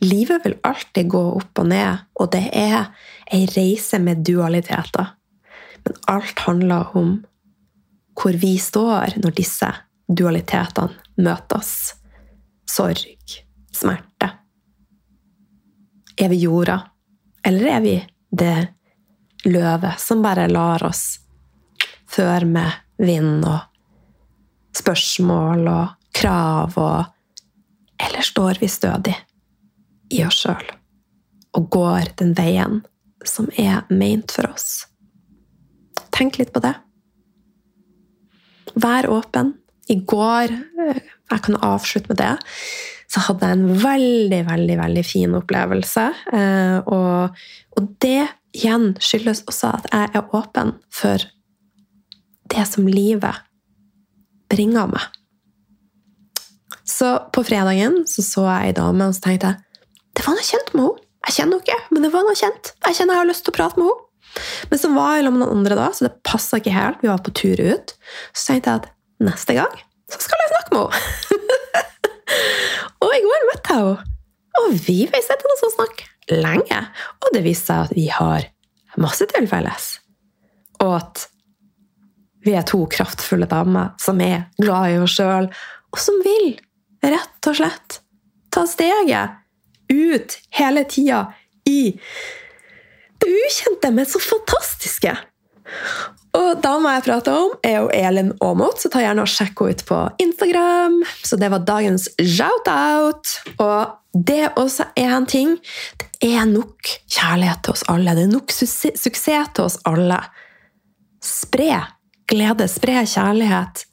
Livet 0.00 0.46
vil 0.46 0.56
alltid 0.64 1.10
gå 1.12 1.22
opp 1.36 1.60
og 1.60 1.66
ned, 1.68 2.06
og 2.16 2.30
det 2.32 2.46
er 2.56 2.92
ei 3.34 3.42
reise 3.50 3.98
med 4.00 4.22
dualiteter. 4.24 5.10
Men 5.84 5.98
alt 6.12 6.44
handler 6.46 6.96
om 6.96 7.18
hvor 8.20 8.36
vi 8.40 8.54
står 8.60 9.18
når 9.20 9.36
disse 9.36 9.68
dualitetene 10.08 11.24
møtes. 11.24 11.72
Sorg, 12.68 13.36
smerte. 13.74 14.30
Er 16.20 16.28
vi 16.32 16.40
jorda, 16.44 16.78
eller 17.44 17.72
er 17.74 17.84
vi 17.84 17.96
det 18.30 18.58
løve 19.48 19.92
som 19.98 20.22
bare 20.24 20.48
lar 20.52 20.84
oss 20.86 21.20
føre 22.10 22.46
med 22.48 22.72
vind 23.00 23.44
og 23.48 23.60
spørsmål 24.76 25.66
og 25.70 25.96
krav 26.16 26.76
og 26.80 27.16
Eller 28.00 28.24
står 28.24 28.56
vi 28.62 28.66
stødig 28.72 29.12
i 30.16 30.22
oss 30.24 30.38
sjøl 30.40 30.70
og 31.52 31.66
går 31.68 32.14
den 32.16 32.30
veien 32.32 32.78
som 33.28 33.50
er 33.60 33.82
meint 33.92 34.32
for 34.32 34.48
oss? 34.48 34.86
Tenk 36.08 36.38
litt 36.40 36.54
på 36.54 36.62
det. 36.64 36.72
Vær 38.80 39.10
åpen. 39.12 39.52
I 39.92 39.98
går, 40.00 40.54
eh, 40.54 41.00
jeg 41.30 41.42
kan 41.42 41.60
avslutte 41.60 42.08
med 42.08 42.22
det, 42.22 42.32
så 43.10 43.20
hadde 43.26 43.46
jeg 43.46 43.58
en 43.58 43.82
veldig, 43.82 44.40
veldig 44.46 44.76
veldig 44.78 45.04
fin 45.04 45.34
opplevelse. 45.34 46.06
Eh, 46.32 46.78
og, 46.86 47.36
og 47.76 47.88
det 48.00 48.30
igjen 48.54 48.94
skyldes 49.02 49.44
også 49.50 49.74
at 49.76 49.90
jeg 49.92 50.14
er 50.14 50.36
åpen 50.36 50.76
for 50.94 51.26
det 52.50 52.66
som 52.68 52.88
livet 52.90 53.46
bringer 54.50 54.90
meg. 54.90 55.06
Så 56.90 57.14
på 57.32 57.44
fredagen 57.46 58.02
så, 58.10 58.22
så 58.26 58.46
jeg 58.48 58.70
ei 58.70 58.76
dame, 58.76 59.08
og 59.08 59.16
så 59.16 59.28
tenkte 59.28 59.52
jeg 59.52 59.66
det 60.18 60.26
var 60.26 60.34
noe 60.36 60.44
kjent 60.44 60.72
med 60.74 60.84
henne. 60.84 61.06
Jeg 61.28 61.36
kjenner 61.36 61.60
henne 61.60 61.64
ikke, 61.64 61.94
men 61.94 62.04
det 62.04 62.10
var 62.14 62.24
noe 62.26 62.38
kjent. 62.38 62.72
Jeg 62.86 62.96
kjenner 62.96 63.14
jeg 63.16 63.22
har 63.22 63.28
lyst 63.28 63.44
til 63.46 63.52
å 63.52 63.56
prate 63.56 63.80
med 63.80 63.86
henne. 63.86 64.06
Men 64.70 64.80
så 64.80 64.90
var 64.94 65.14
jeg 65.14 65.24
sammen 65.24 65.38
med 65.38 65.42
noen 65.44 65.60
andre 65.60 65.78
da, 65.78 65.86
så 65.94 66.06
det 66.06 66.12
passa 66.26 66.60
ikke 66.60 66.74
helt. 66.74 67.00
Vi 67.02 67.10
var 67.10 67.22
på 67.24 67.34
tur 67.36 67.62
ut. 67.62 67.94
Så 68.34 68.50
tenkte 68.50 68.72
jeg 68.72 68.82
at 68.82 68.90
neste 69.30 69.56
gang 69.58 69.80
så 70.10 70.18
skal 70.24 70.42
jeg 70.42 70.50
snakke 70.50 70.74
med 70.74 70.96
henne. 70.96 71.82
og 73.04 73.12
i 73.14 73.24
går 73.26 73.48
møtte 73.50 73.76
jeg 73.76 73.84
henne. 73.86 74.06
Og 74.60 74.72
vi 74.82 74.98
har 75.06 75.24
sett 75.24 75.44
henne 75.46 75.58
sånn 75.60 75.76
snakke 75.76 76.08
lenge. 76.42 76.80
Og 77.22 77.34
det 77.34 77.44
viste 77.46 77.70
seg 77.70 77.86
at 77.86 77.96
vi 77.96 78.06
har 78.12 78.48
masse 79.00 79.26
til 79.30 79.46
felles. 79.50 79.90
Og 80.82 80.96
at 80.98 81.26
vi 82.44 82.54
er 82.56 82.66
to 82.68 82.84
kraftfulle 82.90 83.48
damer 83.50 83.92
som 84.00 84.20
er 84.24 84.48
glad 84.60 84.94
i 84.94 85.00
oss 85.02 85.16
sjøl, 85.18 85.50
og 85.90 86.00
som 86.00 86.20
vil, 86.24 86.54
rett 87.04 87.50
og 87.50 87.58
slett, 87.58 88.00
ta 88.50 88.64
steget 88.66 89.36
ut 89.90 90.38
hele 90.56 90.84
tida 90.90 91.24
i 91.68 91.92
det 93.20 93.28
ukjente, 93.28 93.90
men 93.92 94.06
så 94.08 94.20
fantastiske. 94.22 95.12
Og 96.38 96.60
dama 96.62 96.94
jeg 96.96 97.04
prater 97.08 97.36
om, 97.36 97.54
er 97.66 97.80
jo 97.82 97.88
Elin 97.94 98.30
Aamodt, 98.42 98.80
så 98.80 98.90
ta 98.92 99.02
gjerne 99.02 99.24
og 99.26 99.30
sjekk 99.30 99.60
henne 99.60 99.74
ut 99.74 99.84
på 99.88 99.98
Instagram. 100.24 101.00
Så 101.26 101.38
det 101.40 101.50
var 101.52 101.66
dagens 101.66 102.06
shout-out. 102.16 103.34
Og 103.58 103.96
det 104.14 104.52
også 104.58 104.88
er 104.98 105.16
en 105.18 105.26
ting. 105.30 105.56
Det 105.98 106.30
er 106.30 106.46
nok 106.48 106.92
kjærlighet 107.10 107.64
til 107.66 107.74
oss 107.74 107.84
alle. 107.90 108.14
Det 108.16 108.28
er 108.28 108.32
nok 108.32 108.54
suksess 108.54 109.10
til 109.26 109.66
oss 109.66 109.80
alle. 109.90 110.20
Spre 111.20 111.82
glede, 112.30 112.66
spre 112.70 113.04
kjærlighet. 113.04 113.84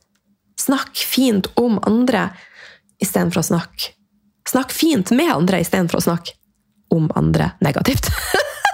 Snakk 0.58 0.98
fint 0.98 1.50
om 1.60 1.78
andre 1.86 2.30
istedenfor 3.02 3.44
å 3.44 3.50
snakke 3.52 3.98
Snakk 4.48 4.72
fint 4.72 5.12
med 5.12 5.28
andre 5.28 5.60
istedenfor 5.60 6.00
å 6.00 6.06
snakke 6.06 6.36
om 6.96 7.10
andre 7.20 7.52
negativt. 7.60 8.08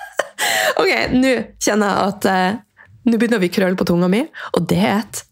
ok, 0.82 0.92
nå 1.16 1.32
kjenner 1.58 1.90
jeg 1.90 2.12
at 2.12 2.28
eh, 2.30 2.60
nå 3.10 3.18
begynner 3.18 3.42
vi 3.42 3.50
å 3.50 3.56
krølle 3.56 3.80
på 3.80 3.88
tunga 3.90 4.10
mi, 4.12 4.22
og 4.54 4.68
det 4.70 4.78
er 4.78 5.00
et, 5.00 5.24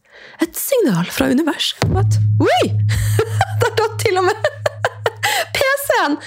et 0.48 0.58
signal 0.58 1.06
fra 1.14 1.30
universet. 1.30 1.86
at, 1.94 2.18
Oi! 2.42 2.72
Der 3.62 3.76
datt 3.78 4.00
til 4.02 4.18
og 4.18 4.26
med 4.32 4.50
PC-en! 5.60 6.18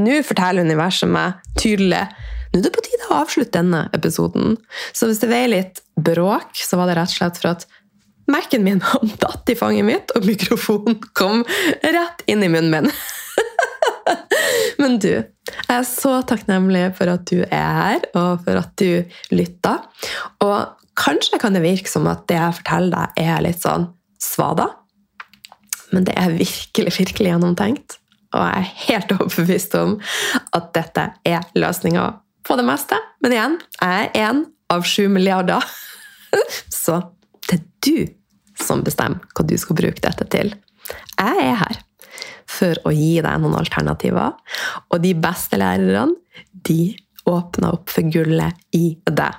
Nå 0.00 0.22
forteller 0.24 0.64
universet 0.64 1.12
meg 1.12 1.36
tydelig 1.60 2.06
nå 2.52 2.60
er 2.60 2.64
det 2.64 2.74
på 2.74 2.84
tide 2.84 3.08
å 3.08 3.18
avslutte 3.22 3.58
denne 3.58 3.84
episoden. 3.96 4.56
Så 4.96 5.08
hvis 5.08 5.20
det 5.22 5.30
veier 5.30 5.52
litt 5.52 5.82
bråk, 6.00 6.56
så 6.56 6.80
var 6.80 6.88
det 6.88 6.96
rett 6.98 7.12
og 7.12 7.18
slett 7.20 7.40
for 7.42 7.52
at 7.52 7.68
Mac-en 8.28 8.64
min 8.64 8.82
datt 9.22 9.48
i 9.48 9.56
fanget 9.56 9.86
mitt, 9.88 10.12
og 10.16 10.26
mikrofonen 10.28 10.98
kom 11.16 11.44
rett 11.80 12.24
inn 12.28 12.44
i 12.44 12.50
munnen 12.52 12.74
min. 12.74 12.90
Men 14.82 14.98
du, 15.00 15.10
jeg 15.10 15.74
er 15.74 15.86
så 15.88 16.18
takknemlig 16.28 16.90
for 16.98 17.10
at 17.12 17.24
du 17.30 17.40
er 17.44 17.78
her, 17.78 18.04
og 18.18 18.44
for 18.44 18.60
at 18.60 18.74
du 18.80 19.00
lytter. 19.32 19.80
Og 20.44 20.84
kanskje 20.98 21.40
kan 21.40 21.56
det 21.56 21.64
virke 21.64 21.90
som 21.90 22.08
at 22.10 22.26
det 22.28 22.36
jeg 22.36 22.58
forteller 22.60 22.94
deg, 22.98 23.24
er 23.24 23.46
litt 23.48 23.64
sånn 23.64 23.88
svada. 24.22 24.68
Men 25.94 26.04
det 26.04 26.14
er 26.20 26.36
virkelig, 26.36 26.92
virkelig 26.98 27.32
gjennomtenkt. 27.32 27.96
Og 28.36 28.44
jeg 28.44 28.60
er 28.60 28.72
helt 28.84 29.12
overbevist 29.16 29.76
om 29.80 29.96
at 30.52 30.72
dette 30.76 31.10
er 31.24 31.46
løsninga 31.56 32.10
på 32.48 32.56
det 32.58 32.64
meste. 32.66 32.98
Men 33.24 33.34
igjen, 33.34 33.58
jeg 33.80 34.08
er 34.08 34.28
én 34.28 34.44
av 34.72 34.86
sju 34.88 35.08
milliarder. 35.12 35.64
Så 36.82 37.00
det 37.48 37.58
er 37.58 37.66
du 37.84 37.98
som 38.58 38.82
bestemmer 38.84 39.22
hva 39.36 39.46
du 39.46 39.54
skal 39.60 39.78
bruke 39.78 40.02
dette 40.04 40.26
til. 40.32 40.54
Jeg 41.18 41.44
er 41.44 41.60
her 41.62 41.84
for 42.48 42.80
å 42.88 42.92
gi 42.94 43.18
deg 43.22 43.42
noen 43.42 43.58
alternativer, 43.60 44.32
og 44.88 45.02
de 45.04 45.12
beste 45.20 45.58
lærerne, 45.60 46.16
de 46.64 46.96
åpner 47.28 47.76
opp 47.76 47.92
for 47.92 48.08
gullet 48.08 48.56
i 48.74 48.96
deg. 49.04 49.36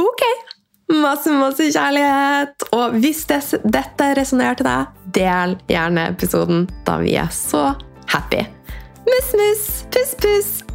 Ok! 0.00 0.24
Masse, 0.96 1.32
masse 1.36 1.68
kjærlighet! 1.68 2.68
Og 2.76 2.96
hvis 3.02 3.26
dette 3.28 4.12
resonnerte 4.18 4.66
deg, 4.66 4.94
del 5.18 5.58
gjerne 5.70 6.08
episoden, 6.14 6.64
da 6.88 6.98
vi 7.02 7.18
er 7.20 7.28
så 7.34 7.68
happy. 8.10 8.46
Muss, 9.06 9.34
muss, 9.38 9.66
puss, 9.92 10.16
puss! 10.22 10.65